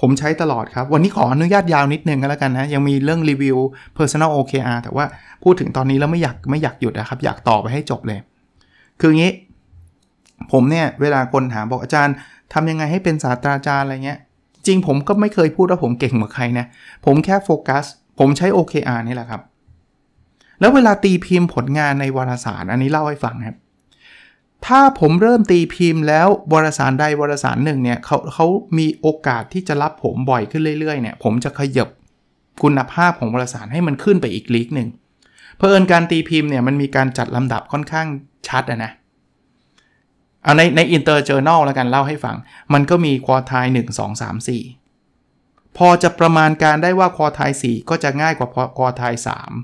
[0.00, 3.56] ผมใช้ตลอดครับ วันนี้ขออนุญาตยาวนิดนึงก็แล้วกันนะ ยังมีเรื่องรีวิว
[3.98, 5.04] personal OKR แต่ว่า
[5.42, 8.18] พูดถึงตอนนี้แล้วไม่อยากไม่อยากหยุดนะครับ อยากต่อไปให้จบเลย
[9.00, 9.32] คืองี้
[10.52, 12.14] ผมเนี่ย เวลาคนถามบอกอาจารย์
[12.52, 14.18] ทำยังไงให้เป็นศาสตราจารย์อะไรเงี้ย
[14.66, 16.66] จริงผมก็ไม่เคยพูดว่าผมเก่งกว่าใครนะ
[17.06, 17.84] ผมแค่โฟกัส
[18.18, 19.40] ผมใช้ OKR นี่แหละครับ
[20.60, 23.56] แล้วเวลาตีพิมพ์ผลงานในวารสาร อันนี้เล่าให้ฟังครับ
[24.66, 28.46] ถ้าผมเริ่มตีพิมพ์แล้ววารสารใดวารสารหนึ่งเนี่ยเขาเขา
[28.78, 31.88] มีโอกาสที่จะรับผมบ่อยขึ้นเรื่อยๆเนี่ยผมจะขยับ
[32.62, 34.88] คุณภาพของวารสารให้มันขึ้นไปอีกลีกหนึ่ง
[35.56, 38.06] เพอิญการตีพิมพ์เนี่ยมันมีการจัดลำดับค่อนข้าง
[38.48, 38.92] ชัดนะ
[40.42, 42.36] เอาในใน inter journal แล้วกันเล่าให้ฟัง
[42.72, 44.48] มันก็มี quartile 1 2 3
[45.08, 49.54] 4พอจะประมาณการได้ว่า quartile 4ก็จะง่ายกว่า quartile 3มั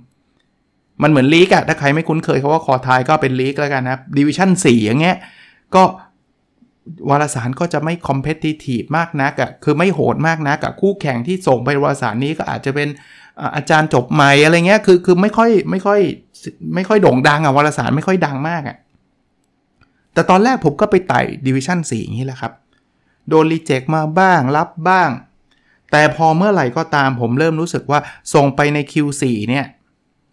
[1.03, 5.17] มันเหมือนลีกอะถ้าใครไม่คุ้นเคยเขาว่าคอทายก็เป็นลีกแล้วกันนะดิวิชั่น4อย่างเงี้ย
[5.75, 5.83] ก็
[7.09, 12.89] วารสารก็จะไม่ competitive มากนักอะคือไม่โหดมากนักกับคู่แข่งที่ส่งไปวารสารนี้ก็อาจจะเป็น
[13.57, 16.01] อาจารย์จบใหม่อะไรเงี้ยคือคือไม่ค่อยไม่ค่อย
[16.75, 18.77] ไม่ค่อยโด่งดังอะวารสารไม่ค่อยดังมากอะ
[20.15, 22.53] แต่ตอนแรกผมก็ไปไต่ดิวิชั่น4อย่างนี้แหละครับ
[23.29, 25.11] โดนรีเจ็คมาบ้างรับบ้าง
[25.91, 28.01] แต่พอเมื่อไหร่ก็ตามผมเริ่มรู้สึกว่า
[28.35, 29.67] ส่งไปใน Q4 เนี่ย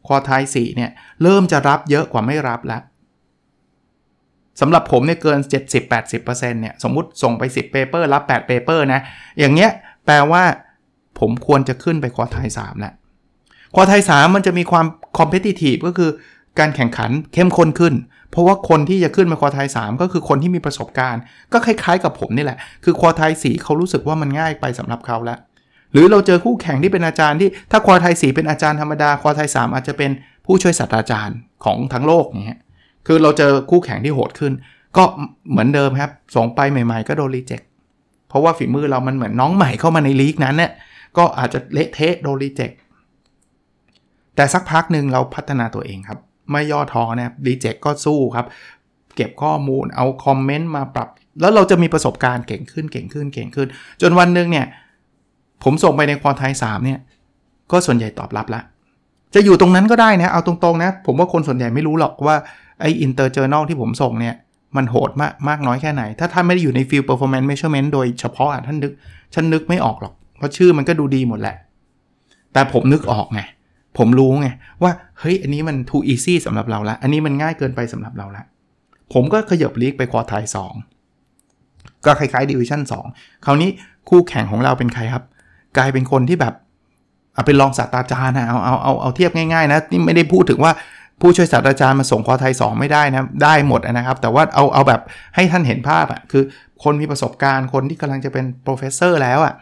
[0.08, 0.92] ควอไทย4เนี่ย
[1.24, 2.82] เริ่มจะรับเยอะกว่าไม่รับแล้ว
[4.62, 5.40] สำหรับผมเนี่ยเกิน
[5.82, 9.02] 70-80%เนี่ยสมมุติส่งไป 10 paper รับ 8 paper นะ
[9.40, 9.72] อย่างเงี้ย
[10.06, 10.44] แปลว่า
[11.20, 12.94] ผมควรจะขึ้นไปควอไทย3แล้ว
[13.76, 14.86] ควอไทย3มันจะมีความ
[15.18, 16.12] competitive ก็คือ
[16.60, 17.94] การแข่งขันเข้มข้นขึ้น
[18.30, 21.22] เพราะว่าคนที่จะขึ้นมาควอไทย3ก็คือคนที่มีประสบการณ์
[21.54, 25.40] ก็คล้ายๆกับผมนี่แหละ คือควอไทย4เขารู้สึกว่ามันง่ายไปสำหรับเขาแล้ว
[25.94, 30.12] หรือเราเจอคู่แข่งที่เป็นอาจารย์ที่ถ้าควอไทยสีเป็นอาจารย์ธรรมดาควอไทยสอาจจะเป็น
[30.46, 32.62] ผู้ช่วยศาสตราจารย์ของทั้งโลกเนี้ย
[33.08, 34.54] คือเราเจอคู่แข่งที่โหดขึ้น
[34.98, 35.04] ก็
[35.50, 37.62] เหมือนเดิมครับส่งไปใหม่ ๆ ก็โดนรีเจ็ค
[38.30, 40.72] เพราะว่าฝีมือเรามันเหมือนน้องใหม่เข้ามาในลีกนั้นเนี่ย
[41.18, 42.72] ก็อาจจะเละเทะโดน reject
[44.36, 46.20] แต่สักพักหนึ่งเราพัฒนาตัวเองครับ
[46.52, 48.46] ไม่ย่อท้อนะ reject ก็สู้ครับ
[49.16, 51.10] เก็บข้อมูลเอาคอมเมนต์มาปรับ
[51.42, 53.68] แล้วเราจะมีประสบการณ์เก่งขึ้นเก่งขึ้นเก่งขึ้น
[54.02, 54.66] จนวันหนึ่งเนี่ย
[55.64, 57.00] ผมส่งไปใน quartile 3เนี่ย
[57.72, 58.62] ก็ส่วนใหญ่ตอบรับละ
[59.36, 62.36] จะอยู่ตรงนั้นก็ได้นะ เอาตรงๆนะ ผมว่าคนส่วนใหญ่ไม่รู้หรอกว่า
[62.82, 64.36] ไอ inter journal ที่ผมส่งเนี่ย
[64.78, 68.92] มันโหดมากมากน้อยแค่ไหน ถ้าท่านไม่ได้อยู่ใน field performance measurement โดยเฉพาะท่านนึก
[69.34, 71.56] ฉันนึกไม่ออกหรอก เพราะชื่อมันก็ดูดีหมดแหละ
[72.54, 73.42] แต่ผมนึกออกไง
[73.98, 74.48] ผมรู้ไง
[74.84, 78.44] ว่าเฮ้ยอันนี้มัน too easy สำหรับเราละ อันนี้มันง่ายเกินไปสำหรับเราละ
[79.14, 80.44] ผมก็ขยับลีกไปควอไทย
[81.24, 82.82] 2ก็คล้ายๆดิวิชั่น
[83.14, 83.70] 2คราวนี้
[84.10, 85.24] คู่แข่งของเราเป็นใครครับ
[85.78, 86.54] กลายเป็นคนที่แบบ
[87.34, 90.74] เอาเป็นรองศาสตราจารย์นะเอาเอาเอาเอาเทียบง่ายๆนะนี่ไม่ได้พูดถึงว่า
[91.22, 95.02] ผู้ช่วยศาสตราจารย์มาส่งคอไทย 2 ไม่ได้นะได้หมดนะครับ แต่ว่าเอาเอาแบบ
[95.36, 96.44] ให้ท่านเห็นภาพอะ่ะคือ
[96.84, 99.54] คนมีประสบการณ์คนที่กำลังจะเป็น professor แล้วอะ่ะ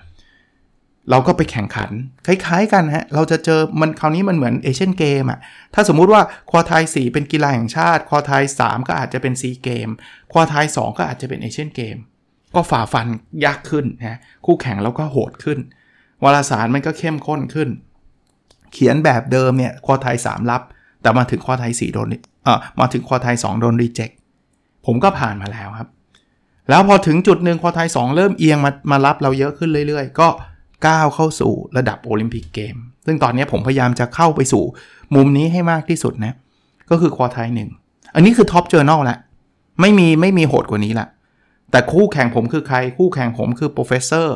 [1.10, 1.92] เราก็ไปแข่งขัน
[2.26, 5.40] คล้ายๆกันฮะ เราจะเจอมันคราวนี้มันเหมือนเอเชียนเกมอะ
[5.74, 9.90] ถ้าสมมุติว่า quartile 4เป็นกีฬาแห่งชาติ quartile 3ก็อาจจะเป็นซีเกม
[10.32, 11.98] quartile 2ก็อาจจะเป็นเอเชียนเกม
[12.56, 13.08] ก็ฝ่าฟัน
[13.46, 15.60] ยากขึ้นนะคู่แข่งแล้วก็โหดขึ้น
[16.24, 17.70] วารสารมันก็เข้มข้นขึ้น
[18.74, 20.62] เขียนแบบเดิมเนี่ย quartile 3รับ
[21.02, 22.08] แต่มาถึง quartile 4โดน
[22.44, 24.10] เอ่อมาถึง quartile 2โดน reject
[24.86, 25.90] ผมก็ผ่านมาแล้วครับ
[26.70, 30.28] แล้วพอถึงจุดหนึ่ง quartile 2เริ่มเอียงมามารับเราเยอะขึ้นเรื่อยๆ ก็
[30.88, 34.64] ก้าวเข้าสู่ระดับโอลิมปิกเกม ซึ่งตอนนี้ผมพยายามจะเข้าไปสู่
[35.16, 36.34] มุมนี้ให้มากที่สุดนะ
[36.90, 37.70] ก็คือ quartile หนึ่ง
[38.16, 39.18] อันนี้คือ top journal ละ
[39.82, 41.08] ไม่มีไม่มีโหดกว่านี้ละ
[41.72, 44.32] แต่คู่แข่งผมคือใคร คู่แข่งผมคือ professor ร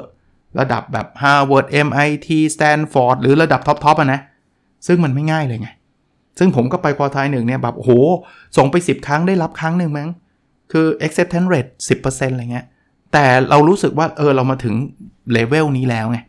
[0.59, 4.19] ระดับแบบ Harvard MIT Stanford หรือระดับท็อปๆอะนะ
[4.87, 5.69] ซึ่งมันไม่ง่ายเลยไง
[6.39, 7.91] ซึ่งผมก็ไป quartile หนึ่งเนี่ยแบบโอ้โห
[8.57, 10.09] ส่งไป 10 ครั้งได้รับครั้งหนึ่งมั้ง
[10.71, 12.65] คือ acceptance rate 10%อะไรเงี้ย
[13.13, 14.75] แต่เรารู้สึกว่าเออเรามาถึง
[15.31, 16.19] เลเวลนี้แล้วไง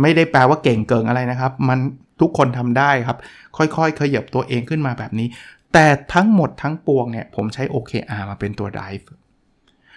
[0.00, 1.78] ไม่ได้แปลว่าเก่งเกิงอะไรนะครับ มัน
[2.20, 3.18] ทุกคนทำได้ครับ
[3.56, 5.26] ค่อยๆขยับตัวเองขึ้นมาแบบนี้
[5.72, 9.04] แต่ทั้งหมดทั้งปวงเนี่ยผมใช้ OKR มาเป็นตัว drive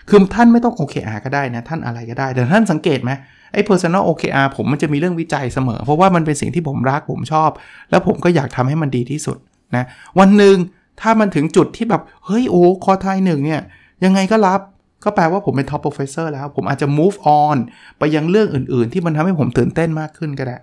[0.09, 3.11] คือท่านไม่ต้อง OKR ก็ได้นะ ท่านอะไรก็ได้ แต่ท่านสังเกตไหม
[3.53, 7.49] ไอ้ personal OKR ผมมันจะมีเรื่องวิจัยเสมอ เพราะว่ามันเป็นสิ่งที่ผมรักผมชอบ
[7.89, 9.37] แล้วผมก็อยากทำให้มันดีที่สุด
[9.75, 9.85] นะ
[10.19, 10.55] วันหนึ่ง
[11.01, 13.61] ถ้ามันถึงจุดที่แบบ เฮ้ยโอ้คอไทยหนึ่งเนี่ย
[14.03, 14.59] ยังไงก็รับ
[15.03, 17.57] ก็แปลว่าผมเป็น top professor แล้ว ผมอาจจะ move on
[17.99, 20.57] ไปยังเรื่องอื่น ๆ ที่มันทำให้ผมตื่นเต้นมากขึ้นก็ได้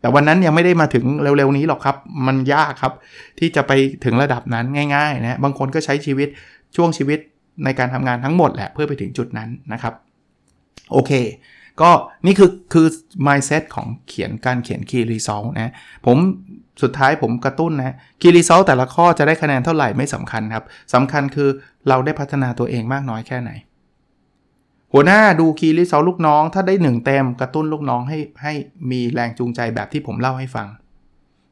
[0.00, 2.92] แต่วันนั้นยังไม่ได้มาถึงเร็ว ๆ นี้หรอกครับ มันยากครับ
[3.38, 3.72] ที่จะไป
[4.04, 6.28] ถึงระดับนั้นง่ายๆนะบางคนก็ใช้ชีวิต
[6.76, 7.18] ช่วงชีวิต
[7.64, 9.94] ในการทำงานทั้งหมดแหละเพื่อไปถึงจุดนั้นนะครับ
[10.92, 11.12] โอเค
[11.82, 11.90] ก็
[12.26, 12.86] นี่คือคือ
[13.26, 15.72] mindset ของเขียนการเขียน key result นะ
[16.06, 16.16] ผม
[16.82, 20.64] สุดท้ายผมกระตุ้นนะ key result แต่ละข้อจะได้คะแนนเท่าไหร่ไม่สำคัญครับ
[20.94, 21.48] สำคัญคือ
[21.88, 23.50] เราได้พัฒนาตัวเองมากน้อยแค่ไหน
[24.92, 28.54] หัวหน้าดู key result ลูกน้อง ถ้าได้ 1 เต็มกระตุ้นลูกน้องให้ให้
[28.90, 30.68] มีแรงจูงใจแบบที่ผมเล่าให้ฟัง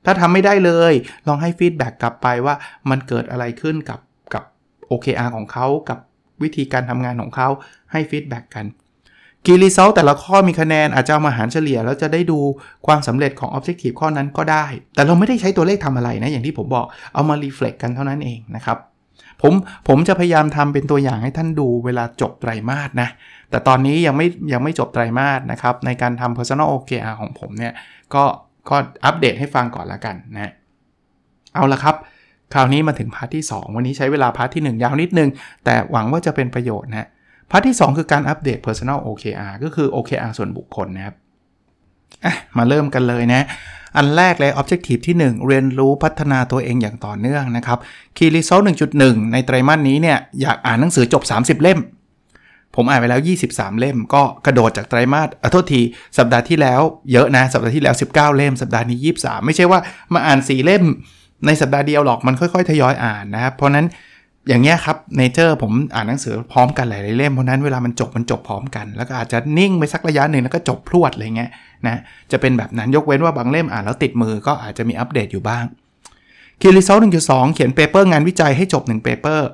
[0.05, 0.93] ถ้าทำไม่ได้เลย
[1.29, 2.55] ลองให้ feedback กลับไปว่า
[2.91, 4.01] มันเกิดอะไรขึ้นกับ
[4.35, 4.45] กับ
[4.91, 5.99] OKR ของเขากับ
[6.43, 7.49] วิธีการทำงานของเขา
[7.93, 8.67] ให้ feedback กัน
[9.47, 12.39] key result แต่ละข้อมีคะแนนอาจจะเอามาหารเฉลี่ย แล้วจะได้ดู
[12.87, 18.79] ความสำเร็จของ Objective ข้อนั้นก็ได้ แต่เราไม่ได้ใช้ตัวเลขทำอะไรนะ อย่างที่ผมบอกเอามา reflect กันเท่านั้นเองนะครับ
[19.43, 19.53] ผม
[19.89, 23.09] ผมจะพยายามทำเป็นตัวอย่างให้ท่านดูเวลาจบไตรมาสนะ
[23.51, 27.73] แต่ตอนนี้ยังไม่ยังไม่จบไตรมาสนะครับ ในการทำ personal OKR ของผมเนี่ย
[28.15, 28.25] ก็
[28.69, 30.53] ก็อัปเดตให้ฟังก่อนละกันนะ
[31.55, 31.97] เอาละครับ
[32.55, 35.29] คราวนี้มาถึง part ที่ 2 วันนี้ใช้เวลา part ที่ 1 ยาวนิดนึง
[35.65, 37.09] แต่หวังว่าจะเป็นประโยชน์นะ
[37.51, 41.15] part ที่ 2 คือการอัปเดต personal OKR ก็คือ OKR ส่วนบุคคลนะครับ
[42.25, 43.47] อะมาเริ่มกันเลยนะ
[43.97, 47.79] อันแรกเลย objective ที่ 1 เรียนรู้พัฒนาตัวเองอย่างต่อเนื่องนะครับ
[48.17, 48.65] key result
[48.97, 51.81] 1.1 ในไตรมาสนี้เนี่ยอยากอ่านหนังสือจบ 30 เล่ม
[52.77, 55.81] ผมอ่านไปแล้ว 23 เล่ม ก็กระโดดจากไตรมาสอโทษที
[56.19, 56.81] สัปดาห์ที่แล้ว
[57.13, 59.81] เยอะนะ สัปดาห์ที่แล้ว 19 เล่ม สัปดาห์นี้ 23 ไม่ใช่ว่า
[60.15, 60.85] มาอ่าน 4 เล่ม
[61.47, 63.87] ในสัปดาห์เดียวหรอกมันค่อยๆ ทยอยอ่านนะครับ เพราะนั้น
[64.49, 71.51] อย่างเงี้ยครับ nature ผมอ่านหนังสือพร้อมกันหลายๆเล่มเพราะนั้นเวลามันจบมันจบพร้อมกัน แล้วก็อาจจะนิ่งไปสักระยะหนึ่งแล้วก็จบพรวดอะไรเงี้ย
[71.87, 71.97] นะ
[72.33, 75.65] จะเป็นแบบนั้นยกเว้นว่าบางเล่มอ่านแล้วติดมือก็อาจจะมีอัปเดตอยู่บ้าง
[76.61, 79.49] key result หนึ่งจุดสองเขียน paper งานวิจัยให้จบ1 paper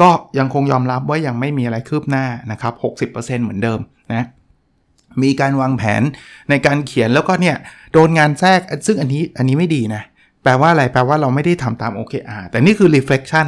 [0.00, 2.74] ก็ยังคงยอมรับว่ายังไม่มีอะไรคืบหน้านะครับ
[3.14, 3.80] 60%เหมือนเดิม
[4.14, 4.26] นะ
[5.22, 6.02] มีการวางแผน
[6.50, 7.56] ในการเขียนแล้วก็เนี่ย
[7.92, 10.02] โดนงานแทรกซึ่งอันนี้อันนี้ไม่ดีนะ
[10.42, 13.46] แปลว่าอะไรแปลว่าเราไม่ได้ทำตาม OKR แต่นี่คือ reflection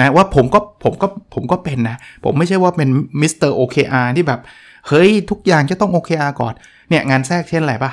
[0.00, 2.88] นะว่าผมก็ผมก็ผมก็เป็นนะ ผมไม่ใช่ว่าเป็น
[3.20, 4.40] มิสเตอร์ OKR ที่แบบ
[4.88, 6.54] เฮ้ย ทุกอย่างจะต้อง OKR ก่อน
[6.88, 7.92] เนี่ย งานแทรกเช่นอะไรปะ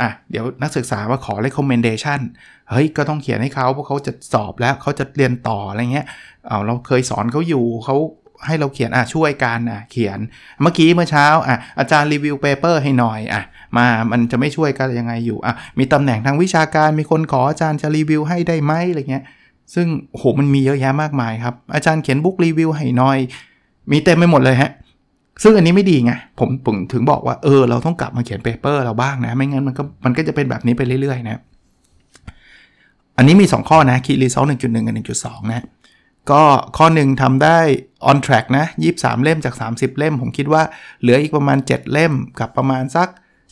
[0.00, 2.20] อะ เดี๋ยวนักศึกษามาขอ recommendation
[2.70, 6.06] เฮ้ย ก็ต้องเขียนให้เขาเพราะเขาจะสอบแล้วเขาจะเรียนต่ออะไรเงี้ย
[6.48, 7.96] เอาเราเคยสอนเขาอยู่เขา
[8.46, 10.18] ให้เราเขียนอะช่วยกันอะเขียน
[10.62, 13.42] เมื่อกี้เมื่อเช้าอะอาจารย์รีวิว paper ให้หน่อยอะ
[13.76, 19.24] มามันจะไม่ช่วยกันยังไงอยู่อะมีตำแหน่งทางวิชาการมีคนขออาจารย์จะรีวิวให้ได้ไหมอะไรเงี้ย
[19.74, 23.18] ซึ่งโหมันมีเยอะแยะมากมายครับ อาจารย์เขียน book review ให้หน่อย
[23.90, 24.70] มีเต็มไปหมดเลยฮะ
[25.42, 31.40] ซึ่งอันนี้ไม่ดีไงผมผมถึงบอกว่าเออเราต้องกลับมาเขียน paper เราบ้างนะ ไม่งั้นมันก็มันก็จะเป็นแบบนี้ไปเรื่อยๆ นะ
[33.16, 35.64] อันนี้มี 2 ข้อนะ key result หนึ่งจุดหนึ่งกับหนึ่งจุดสองนะ
[36.30, 36.42] ก็
[36.76, 37.58] ข้อหนึ่งทำได้
[38.10, 40.62] on track นะ 23 เล่มจาก 30 เล่ม ผมคิดว่า
[41.00, 43.08] เหลืออีกประมาณ 7 เล่มกับประมาณสัก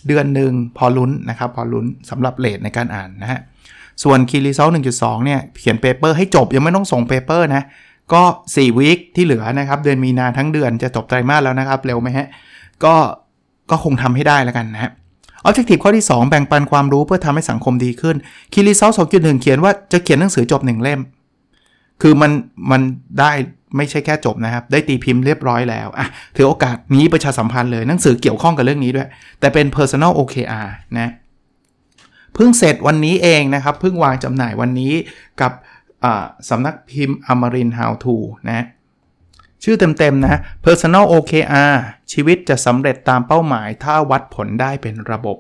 [0.07, 3.41] เดือนหนึ่งพอลุ้นนะครับ พอลุ้นสำหรับ rate ในการอ่านนะฮะ
[4.03, 7.63] ส่วน Key Result 1.2เนี่ยเขียน paper ให้จบยังไม่ต้องส่ง paper นะ
[8.13, 12.27] ก็4 week ที่เหลือนะครับเดือนมีนาทั้งเดือนจะจบไตรมาสแล้วนะครับ เร็วไหมฮะ
[12.85, 12.95] ก็
[13.71, 14.93] ก็คงทำให้ได้แล้วกันนะฮะ
[15.47, 18.17] Objective ข้อที่ 2 แบ่งปันความรู้เพื่อทำให้สังคมดีขึ้น
[18.53, 21.01] Key Result 2.1เขียนว่าจะเขียนหนังสือจบ1เล่ม
[22.03, 22.33] คือมัน
[22.71, 22.81] มัน
[23.21, 23.31] ได้
[23.77, 26.07] ไม่ใช่แค่จบนะครับ ได้ตีพิมพ์เรียบร้อยแล้วอะ
[26.37, 29.09] ถือโอกาสนี้ประชาสัมพันธ์เลยหนังสือเกี่ยวข้องกับเรื่องนี้ด้วย
[29.41, 31.13] แต่เป็น personal OKR นะ
[32.35, 34.93] เพิ่งเสร็จวันนี้เองนะครับ เพิ่งวางจำหน่ายวันนี้
[35.41, 35.53] กับ
[36.49, 38.17] สำนักพิมพ์อมริน How to
[38.49, 38.67] นะ
[39.65, 41.75] ชื่อเต็มๆนะ personal OKR
[42.13, 45.37] ชีวิตจะสำเร็จตามเป้าหมาย ถ้าวัดผลได้เป็นระบบ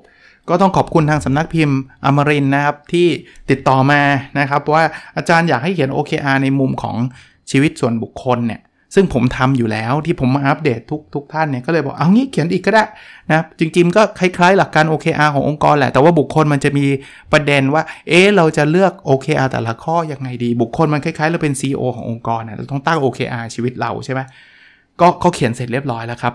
[0.48, 3.06] ก็ต้องขอบคุณทางสำนักพิมพ์อมรินนะครับ ที่
[3.50, 4.02] ติดต่อมา
[4.38, 4.84] นะครับว่า
[5.16, 6.96] อาจารย์อยากให้เขียน OKR ในมุมของ
[7.50, 8.60] ชีวิตส่วนบุคคลเนี่ย
[8.94, 12.84] ซึ่งผมทำอยู่แล้วที่ผมมาอัปเดตทุกทุกท่านเนี่ยก็เลยบอกเอางี้เขียนอีกก็ได้
[13.30, 16.86] นะจริงๆก็คล้ายๆ หลักการ OKR ขององค์กรแหละ แต่ว่าบุคคลมันจะมี
[17.32, 24.20] ประเด็นว่า เอ๊ะเราจะเลือก OKR แต่ละข้อยังไงดี บุคคลมันคล้ายๆ เราเป็น CEO ขององค์กรนะเราต้องตั้ง OKR ชีวิตเราใช่ไหม
[25.00, 26.34] ก็เขาเขียนเสร็จเรียบร้อยแล้วครับ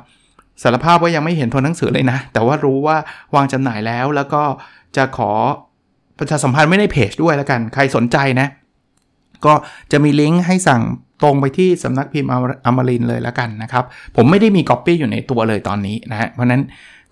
[0.63, 2.97] สารภาพว่ายังไม่เห็นตัวหนังสือเลยนะ แต่ว่ารู้ว่า
[3.35, 4.43] วางจำหน่ายแล้วแล้วก็
[4.95, 5.31] จะขอ
[6.19, 8.47] ประชาสัมพันธ์ไม่ในเพจด้วยแล้วกัน ใครสนใจนะ
[9.45, 9.53] ก็
[9.91, 10.81] จะมีลิงก์ให้สั่ง
[11.23, 12.29] ตรงไปที่สำนักพิมพ์
[12.65, 13.83] อมรินทร์เลยแล้วกันนะครับ
[14.15, 16.63] ผมไม่ได้มีก๊อปปี้อยู่ในตัวเลยตอนนี้นะฮะเพราะนั้น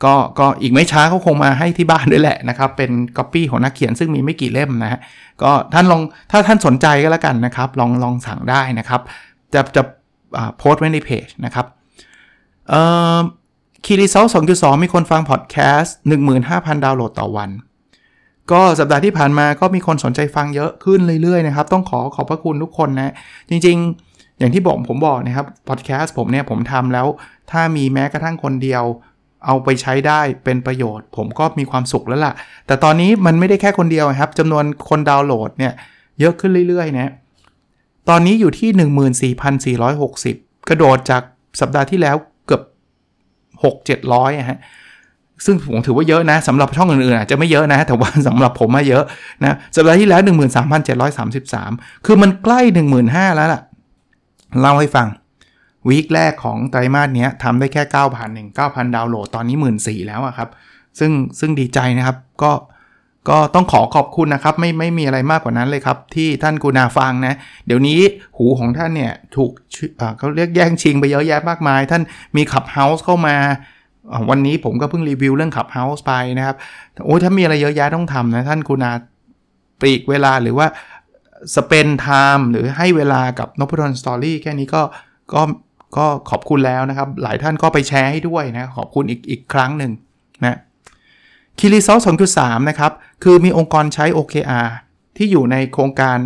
[0.03, 4.99] ก็ก็อีกไม่ช้าเขาคงมาให้ที่บ้านด้วยแหละนะครับ เป็นก๊อปปี้ของนักเขียนซึ่งมีไม่กี่เล่มนะฮะ
[5.41, 9.01] ก็ท่านลองถ้าท่านสนใจก็แล้วกันนะครับ ลองลองสั่งได้นะครับ
[9.53, 9.83] จะจะ
[10.57, 11.65] โพสต์ไว้ในเพจนะครับ
[12.69, 12.81] เอ่
[13.17, 13.19] อ
[13.85, 15.95] คีรีเซล2.2มีคนฟังพอดแคสต์
[16.39, 17.49] 15,000ดาวน์โหลดต่อวัน
[18.51, 23.13] ก็สัปดาห์ที่ผ่านมาก็มีคนสนใจฟังเยอะขึ้นเรื่อยๆนะครับ ต้องขอขอบพระคุณทุกคนนะ
[23.49, 27.07] จริงๆ อย่างที่บอกผมบอกนะครับพอดแคสต์ผมเนี่ยผมทำแล้ว
[27.51, 28.83] ถ้ามีแม้กระทั่งคนเดียว
[29.45, 32.33] เอาไปใช้ได้เป็นประโยชน์ ผมก็มีความสุขแล้วล่ะ
[32.67, 35.73] แต่ตอนนี้มันไม่ได้แค่คนเดียวครับจำนวนคนดาวน์โหลดเนี่ย
[36.19, 37.11] เยอะขึ้นเรื่อยๆนะ
[38.09, 39.33] ตอนนี้อยู่ที่
[39.79, 41.21] 14,460 กระโดดจาก
[41.59, 42.15] สัปดาห์ที่แล้ว
[42.47, 42.63] เกือบ
[43.63, 44.59] 6 700ฮะ
[45.45, 49.03] ซึ่งผมถือว่าเยอะนะสำหรับช่องอื่นๆอาจจะไม่เยอะนะ แต่ว่าสำหรับผมมาเยอะ
[49.43, 50.21] นะสัปดาห์ที่แล้ว
[51.33, 52.61] 13,733 คือมันใกล้
[52.99, 53.61] 15,000 แล้วล่ะ
[54.61, 55.07] เล่าให้ฟัง
[55.89, 60.49] วีคแรกของไตรมาสนี้ทำได้แค่ 9,000เอง9,000 ดาวน์โหลดตอนนี้ 14,000 แล้วครับ
[60.99, 62.51] ซึ่งซึ่งดีใจนะครับก็
[63.29, 67.33] ก็ต้องขอขอบคุณนะครับ ไม่ไม่มีอะไรมากกว่านั้นเลยครับ ที่ท่านกูนาฟังนะ
[67.65, 67.99] เดี๋ยวนี้
[68.37, 69.51] หูของท่านเนี่ย ถูก
[70.17, 72.01] เขาเรียกแย่งชิงไปเยอะแยะมากมาย ท่าน
[72.35, 73.35] มี Clubhouse เข้ามา
[74.29, 76.55] วันนี้ผมก็เพิ่งรีวิวเรื่อง Clubhouse ไปนะครับ
[77.05, 78.91] โอ้ถ้ามีอะไรเยอะแยะต้องทำนะ ท่านกูนา
[79.79, 80.67] ปลีกเวลาหรือว่า
[81.55, 84.81] สเปนไทม์หรือให้เวลากับนพดล Story แค่นี้ก็
[85.33, 85.41] ก็
[85.97, 89.91] ก็ขอบคุณแล้วนะครับ หลายท่านก็ไปแชร์ให้ด้วยนะ ขอบคุณอีกอีกครั้งหนึ่ง
[90.43, 90.57] นะ
[91.59, 91.97] key result
[92.33, 92.91] 2.3 นะครับ
[93.23, 94.67] คือมีองค์กรใช้ OKR
[95.17, 96.17] ที่อยู่ในโครงการ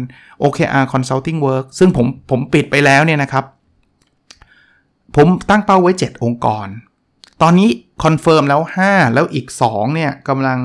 [0.44, 3.46] OKR Consulting Work ซึ่งผมผมปิดไปแล้วเนี่ยนะครับ
[5.16, 6.68] ผมตั้งเป้าไว้ 7 องค์กร
[7.42, 7.70] ตอนนี้
[8.04, 10.60] คอนเฟิร์มแล้ว 5 แล้วอีก 2 เนี่ยกำลัง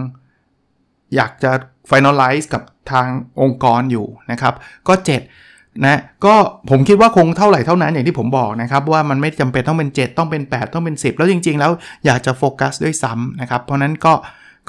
[1.14, 1.52] อยากจะ
[1.90, 3.08] finalize กับทาง
[3.40, 4.54] องค์กรอยู่นะครับ
[4.88, 4.94] ก็
[5.38, 6.34] 7 นะ ก็
[6.70, 11.70] ผมคิดว่าคงเท่าไหร่เท่านั้นอย่างที่ผมบอกนะครับ ว่ามันไม่จำเป็นต้องเป็น 7 ต้องเป็น 8 ต้องเป็น 10 แล้วจริง ๆ แล้ว
[12.06, 14.12] อยากจะโฟกัสด้วยซ้ำนะครับ เพราะนั้นก็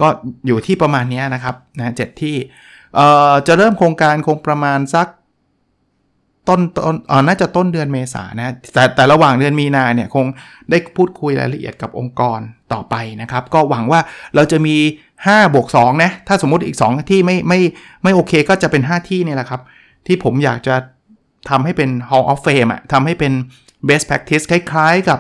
[0.01, 0.07] ก็
[0.47, 2.35] อยู่ที่ประมาณนี้นะครับนะเจ็ดที่
[2.95, 5.07] เอ่อจะเริ่มโครงการคงประมาณสัก
[6.49, 10.25] ต้นต้นอ่าน่าจะต้นเดือนเมษานะแต่แต่ระหว่างเดือนมีนาเนี่ยคง
[10.69, 12.39] ได้พูดคุยรายละเอียดกับองค์กร
[12.73, 13.99] ต่อไปนะครับ ก็หวังว่า
[14.36, 14.75] เราจะมี
[15.15, 17.60] 5บวก2นะถ้าสมมติอีก 2 ที่ไม่ไม่
[18.04, 19.62] ไม่โอเคก็จะเป็น 5 ที่นี่แหละครับ
[20.08, 20.75] ที่ผมอยากจะ
[21.49, 23.34] ทำให้เป็น Hall of Fame อะทำให้เป็น
[23.88, 25.19] best practice คล้ายๆกับ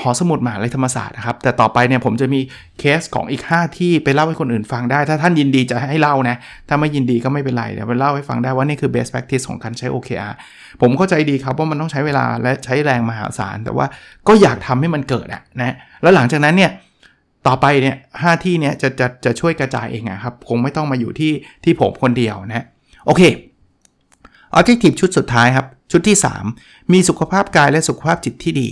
[0.00, 2.40] หอสมุดมหาลัยธรรมศาสตร์นะครับ แต่ต่อไปเนี่ยผมจะมี
[2.78, 6.36] เคสของอีก 5 ที่ไปเล่าให้คนอื่นฟังได้ ถ้าท่านยินดีจะให้เล่านะ
[6.68, 10.34] ถ้าไม่ยินดีก็ไม่เป็นไรเดี๋ยวไปเล่าให้ฟังได้ว่านี่คือ best practice ของการใช้ OKR
[10.80, 13.86] ผมเข้าใจดีครับว่ามันต้องใช้เวลาและใช้แรงมหาศาล แต่ว่า
[14.28, 16.70] ก็อยากทำให้มันเกิดอะนะ แล้วหลังจากนั้นเนี่ย
[17.46, 21.32] ต่อไปเนี่ยหที่เนี่ยจะจะจะช่วยกระจายเองอะครับ คงไม่ต้องมาอยู่ที่
[21.64, 22.66] ที่ผมคนเดียวนะ
[23.06, 23.22] โอเค
[24.58, 26.16] objective ชุดสุดท้ายครับชุดที่
[26.54, 28.68] 3 มีสุขภาพกายและสุขภาพจิตที่ดี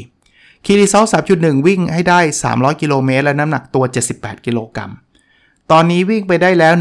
[0.65, 2.21] คีรีเซล3.1 วิ่งให้ได้
[2.51, 4.93] 300 กิโลเมตร และน้ำหนักตัว 78 กิโลกรัม
[5.71, 6.75] ตอนนี้วิ่งไปได้แล้ว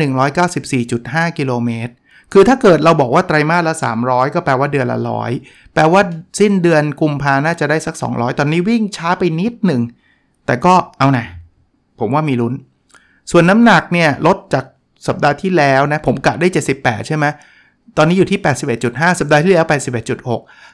[0.65, 1.93] 194.5 กิโลเมตร
[2.33, 5.31] คือถ้าเกิดเราบอกว่าไตรมาสละ 300 ก็แปลว่าเดือนละร้อย
[5.73, 6.01] แปลว่า
[6.39, 9.81] สิ้นเดือนกุมภาน่าจะได้สัก 200 ตอนนี้วิ่งช้าไปนิดหนึ่ง
[10.45, 11.25] แต่ก็เอานะ
[11.99, 12.53] ผมว่ามีลุ้น
[13.31, 14.65] ส่วนน้ำหนักเนี่ยลดจาก
[15.07, 16.47] สัปดาห์ที่แล้วนะ ผมกะได้
[16.79, 17.25] 78 ใช่ไหม
[17.97, 18.39] ตอนนี้อยู่ที่
[18.79, 19.65] 81.5 สัปดาห์ที่แล้ว
[20.27, 20.68] 81.6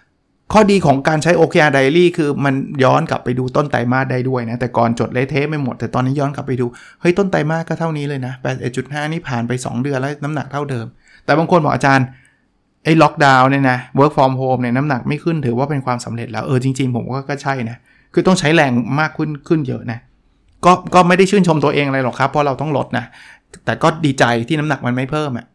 [0.53, 6.65] ข้อดีของการใช้ OKR Diary คือมันย้อนกลับไปดูต้นไตรมาสได้ด้วยนะ แต่ก่อนจดเลเทะไม่หมด แต่ตอนนี้ย้อนกลับไปดู
[7.01, 8.33] เฮ้ยต้นไตรมาสก็เท่านี้เลยนะ
[8.73, 10.85] 81.5 นี่ผ่านไป 2 เดือนแล้วน้ำหนักเท่าเดิม
[11.25, 12.05] แต่บางคนบอกอาจารย์
[12.83, 17.77] ไอ้ล็อกดาวน์เนี่ยนะ work from home เนี่ยน้ำหนักไม่ขึ้นถือว่าเป็นความสำเร็จแล้ว เออจริง ๆ ผมว่าก็ใช่นะ
[18.13, 19.99] คือต้องใช้แรงมากขึ้นขึ้นเยอะนะ
[20.65, 23.05] ก็ก็ไม่ได้ชื่นชมตัวเองอะไรหรอกครับ เพราะเราต้องลดนะ
[23.65, 25.45] แต่ก็ดีใจที่น้ำหนักมันไม่เพิ่มอะ่ะ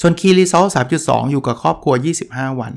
[0.00, 0.68] ส่วน Key Result
[1.00, 1.94] 3.2 อยู่กับครอบครัว
[2.26, 2.72] 25 วัน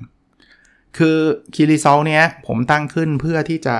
[0.97, 1.17] คือ
[1.53, 3.75] คีรีซอลเนี้ยผมตั้งขึ้นเพื่อที่จะ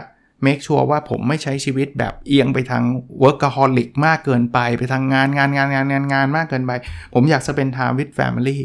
[0.46, 2.84] make sure ว่าผมไม่ใช้ชีวิตแบบเอียงไปทาง
[3.24, 6.72] workaholic มากเกินไปไปทางงานงานงานงานงานงานมากเกินไป
[7.14, 8.60] ผมอยากจะเป็น time with family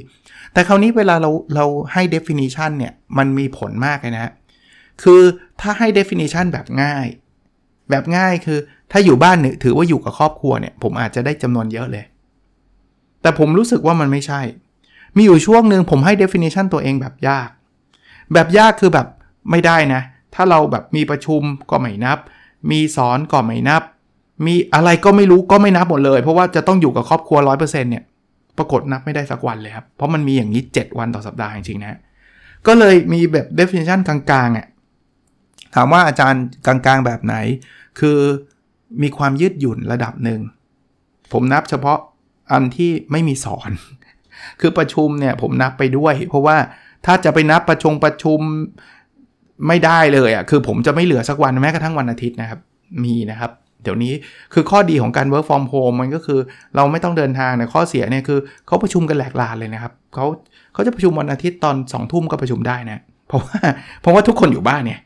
[0.53, 4.33] แต่คราวนี้เวลาเราเราให้ definition เนี่ยมันมีผลมากเลยนะ
[5.03, 5.23] คือ
[5.61, 7.07] ถ้าให้ definition แบบง่าย
[7.91, 8.59] แบบง่ายคือ
[8.93, 12.05] ถ้าอยู่บ้านเนี่ยถือว่าอยู่กับครอบครัวเนี่ยผมอาจจะได้จำนวนเยอะเลย
[13.23, 14.41] แต่ผมรู้สึกว่ามันไม่ใช่
[15.17, 17.49] มีอยู่ช่วงหนึ่งผมให้ definition ตัวเองแบบยาก
[18.35, 19.07] แบบยากคือแบบ
[19.51, 20.03] ไม่ได้นะ
[20.35, 22.19] ถ้าเราแบบมีประชุมก็ไม่นับ
[22.71, 23.83] มีสอนก็ไม่นับ
[24.47, 28.05] มีอะไรก็ไม่รู้ก็ไม่นับหมดเลย เพราะว่าจะต้องอยู่กับครอบครัว 100%เนี่ย
[28.59, 31.99] ปรากฏนับไม่ได้สักวันเลยครับ เพราะมันมีอย่างนี้ 7 วันต่อสัปดาห์จริงๆนะ
[32.67, 34.67] ก็เลยมีแบบ definition กลางๆอะ
[35.75, 37.35] ถามว่าอาจารย์กลางๆแบบไหน
[38.01, 38.19] คือ
[39.03, 40.41] มีความยืดหยุ่นระดับหนึ่ง
[41.33, 41.99] ผมนับเฉพาะ
[42.53, 43.71] อันที่ไม่มีสอน
[44.61, 46.57] คือประชุมเนี่ยผมนับไปด้วย เพราะว่า
[47.07, 48.41] ถ้าจะไปนับประชงประชุม
[49.69, 52.61] ไม่ได้เลยอะ่ะคือผมจะไม่เหลือสักวันแม้กระทั่งวันอาทิตย์นะครับ
[53.05, 53.51] มีนะครับ
[53.83, 54.13] เดี๋ยวนี้
[54.55, 56.41] คือข้อดีของการ work from home มันก็คือ
[56.77, 60.27] เราไม่ต้องเดินทางนะข้อเสียเนี่ยคือเขาประชุมกันแหลกลานเลยนะครับเขา
[60.73, 63.59] เขาจะประชุมวันอาทิตย์ตอน2องทุ่มก็ประชุมได้นะเพราะว่า
[64.01, 65.01] เพราะว่าทุกคนอยู่บ้านเนี่ย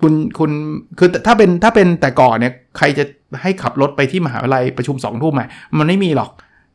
[0.00, 0.50] คุณคุณ
[0.98, 3.04] คือถ้าเป็นถ้าเป็นแต่ก่อนเนี่ยใครจะ
[3.42, 6.30] ให้ขับรถไปที่มหาวิทยาลัยประชุม2องทุ่มอะมันไม่มีหรอก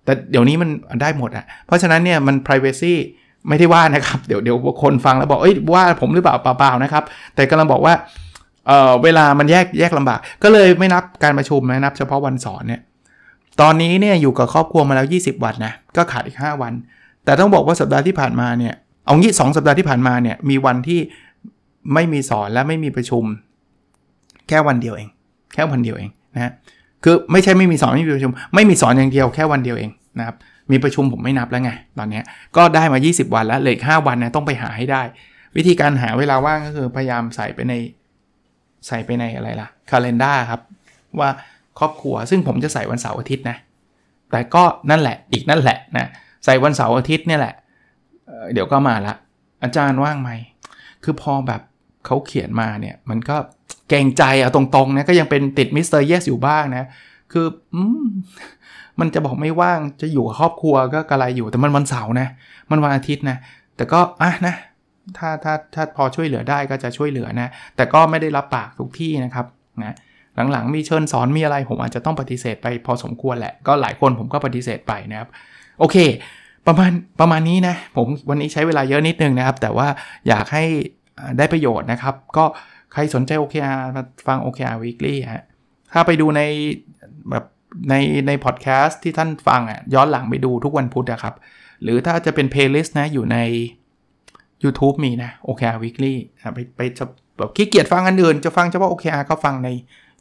[0.05, 0.69] แต่เดี๋ยวนี้มัน
[1.01, 2.93] ได้หมดอะเพราะฉะนั้นเนี่ยมัน privacy
[3.47, 7.03] ไม่ได้ว่านะครับ เดี๋ยวเดี๋ยวคนฟังแล้วบอกเอ้ยว่าผมหรือเปล่าเปล่าๆนะครับ
[7.35, 7.93] แต่กำลังบอกว่า
[8.67, 12.81] เออเวลามันแยกแยกลำบาก ก็เลยไม่นับการประชุมนะนับ เฉพาะวันสอนเนี่ย
[13.61, 16.73] ตอนนี้เนี่ยอยู่กับครอบครัวมาแล้ว 20 วันนะก็ขาดอีก 5 วัน
[17.25, 18.73] แต่ต้องบอกว่าสัปดาห์ที่ผ่านมาเนี่ย
[19.05, 20.99] เอางี้สสัปดาห์ที่ผ่านมาเนี่ยมีวันที่
[21.93, 23.23] ไม่มีสอนและไม่มีประชุม
[24.47, 25.09] แค่วันเดียวเอง
[25.53, 26.53] แค่วันเดียวเองนะ
[27.03, 30.35] คือไม่ใช่ไม่มีสอนไม่มีประชุม ไม่มีสอนอย่างเดียวแค่วันเดียวเองนะครับ
[30.71, 32.21] มีประชุมผมไม่นับแล้วไงตอนนี้
[32.55, 35.01] ก็ได้มา 20 วันแล้วเหลืออีก5วันนะต้องไปหาให้ได้
[35.57, 37.73] วิธีการหาเวลาว่างก็คือพยายามใส่ไปใน
[38.87, 40.61] ใส่ไปในอะไรล่ะคาล endar ครับ
[41.19, 41.29] ว่า
[41.79, 43.57] ครอบครัวซึ่งผมจะใส่วันเสาร์อาทิตย์นะ
[44.31, 46.07] แต่ก็นั่นแหละอีกนั่นแหละนะ
[46.45, 47.53] ใส่วันเสาร์อาทิตย์เนี่ยแหละ
[48.53, 49.13] เดี๋ยวก็มาละ
[49.63, 50.31] อาจารย์ว่างไหม
[51.03, 51.61] คือพอแบบ
[52.05, 53.37] เขาเขียนมาเนี่ย มันก็
[53.89, 56.87] เกรงใจอะตรงๆนะก็ยังเป็นติด Mister Yes อยู่บ้างนะ
[57.31, 58.05] คืออืม
[58.99, 62.27] มันจะบอกไม่ว่างจะอยู่กับครอบครัวก็กระไรอยู่แต่มันวันเสาร์นะ
[62.71, 63.37] มันวันอาทิตย์นะ
[63.75, 64.55] แต่ก็อะนะ
[65.17, 69.45] ถ้าถ้าถ้าพอช่วยเหลือได้ก็จะช่วยเหลือนะ แต่ก็ไม่ได้รับปากทุกที่นะครับ
[69.83, 69.95] นะ
[70.51, 75.29] หลังๆ มีเชิญสอนมีอะไรผมอาจจะต้องปฏิเสธไปพอสมควรแหละ ก็หลายคนผมก็ปฏิเสธไปนะครับ
[75.79, 75.97] โอเค
[76.67, 79.87] ประมาณประมาณนี้นะ ผมวันนี้ใช้เวลาเยอะนิดนึงนะครับ แต่ว่า
[80.27, 80.63] อยากให้
[81.37, 82.45] ได้ประโยชน์นะครับ ก็
[82.93, 85.43] ใครสนใจ OKR มาฟัง OKR Weekly ฮะ
[85.93, 86.41] ถ้าไปดูใน
[87.29, 87.45] แบบ
[87.89, 87.93] ใน
[88.27, 91.35] ในพอดแคสต์ที่ท่านฟังอะย้อนหลังไปดูทุกวันพุธนะครับ
[91.83, 93.37] หรือถ้าจะเป็น playlist นะอยู่ใน
[94.63, 96.15] YouTube มีนะ OKR Weekly
[96.53, 97.05] ไปไปจะ
[97.37, 99.69] แบบขี้เกียจฟังอันอื่น จะฟังเฉพาะ OKR ก็ฟังใน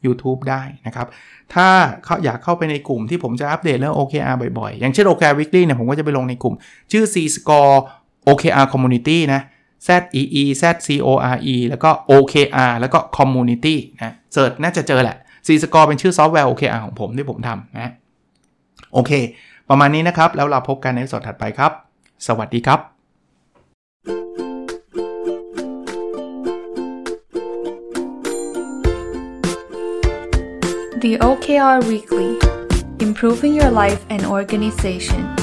[0.07, 1.07] YouTube ได้นะครับ
[1.55, 1.69] ถ้า
[2.05, 6.55] เขาอยากเข้าไปในกลุ่มที่ผมจะอัปเดตเรื่อง OKR บ่อยๆ อย่างเช่น OKR Weekly เนี่ยผมก็จะไปลงในกลุ่ม
[6.93, 7.77] ชื่อ C Score
[8.29, 9.43] OKR Community นะ
[9.87, 9.89] Z
[10.21, 15.17] E E Z C O R E แล้วก็ OKR แล้วก็ Community นะเสิร์ชน่าจะเจอแหละ
[15.49, 17.93] C Score เป็นชื่อซอฟต์แวร์ OKR ของผมที่ผมทำนะ
[18.93, 19.13] โอเค
[19.69, 21.73] ประมาณนี้นะครับ แล้วเราพบกันในสดถัดไปครับ
[22.27, 22.81] สวัสดีครับ
[31.05, 32.31] The OKR Weekly
[33.07, 35.38] Improving Your Life and Organization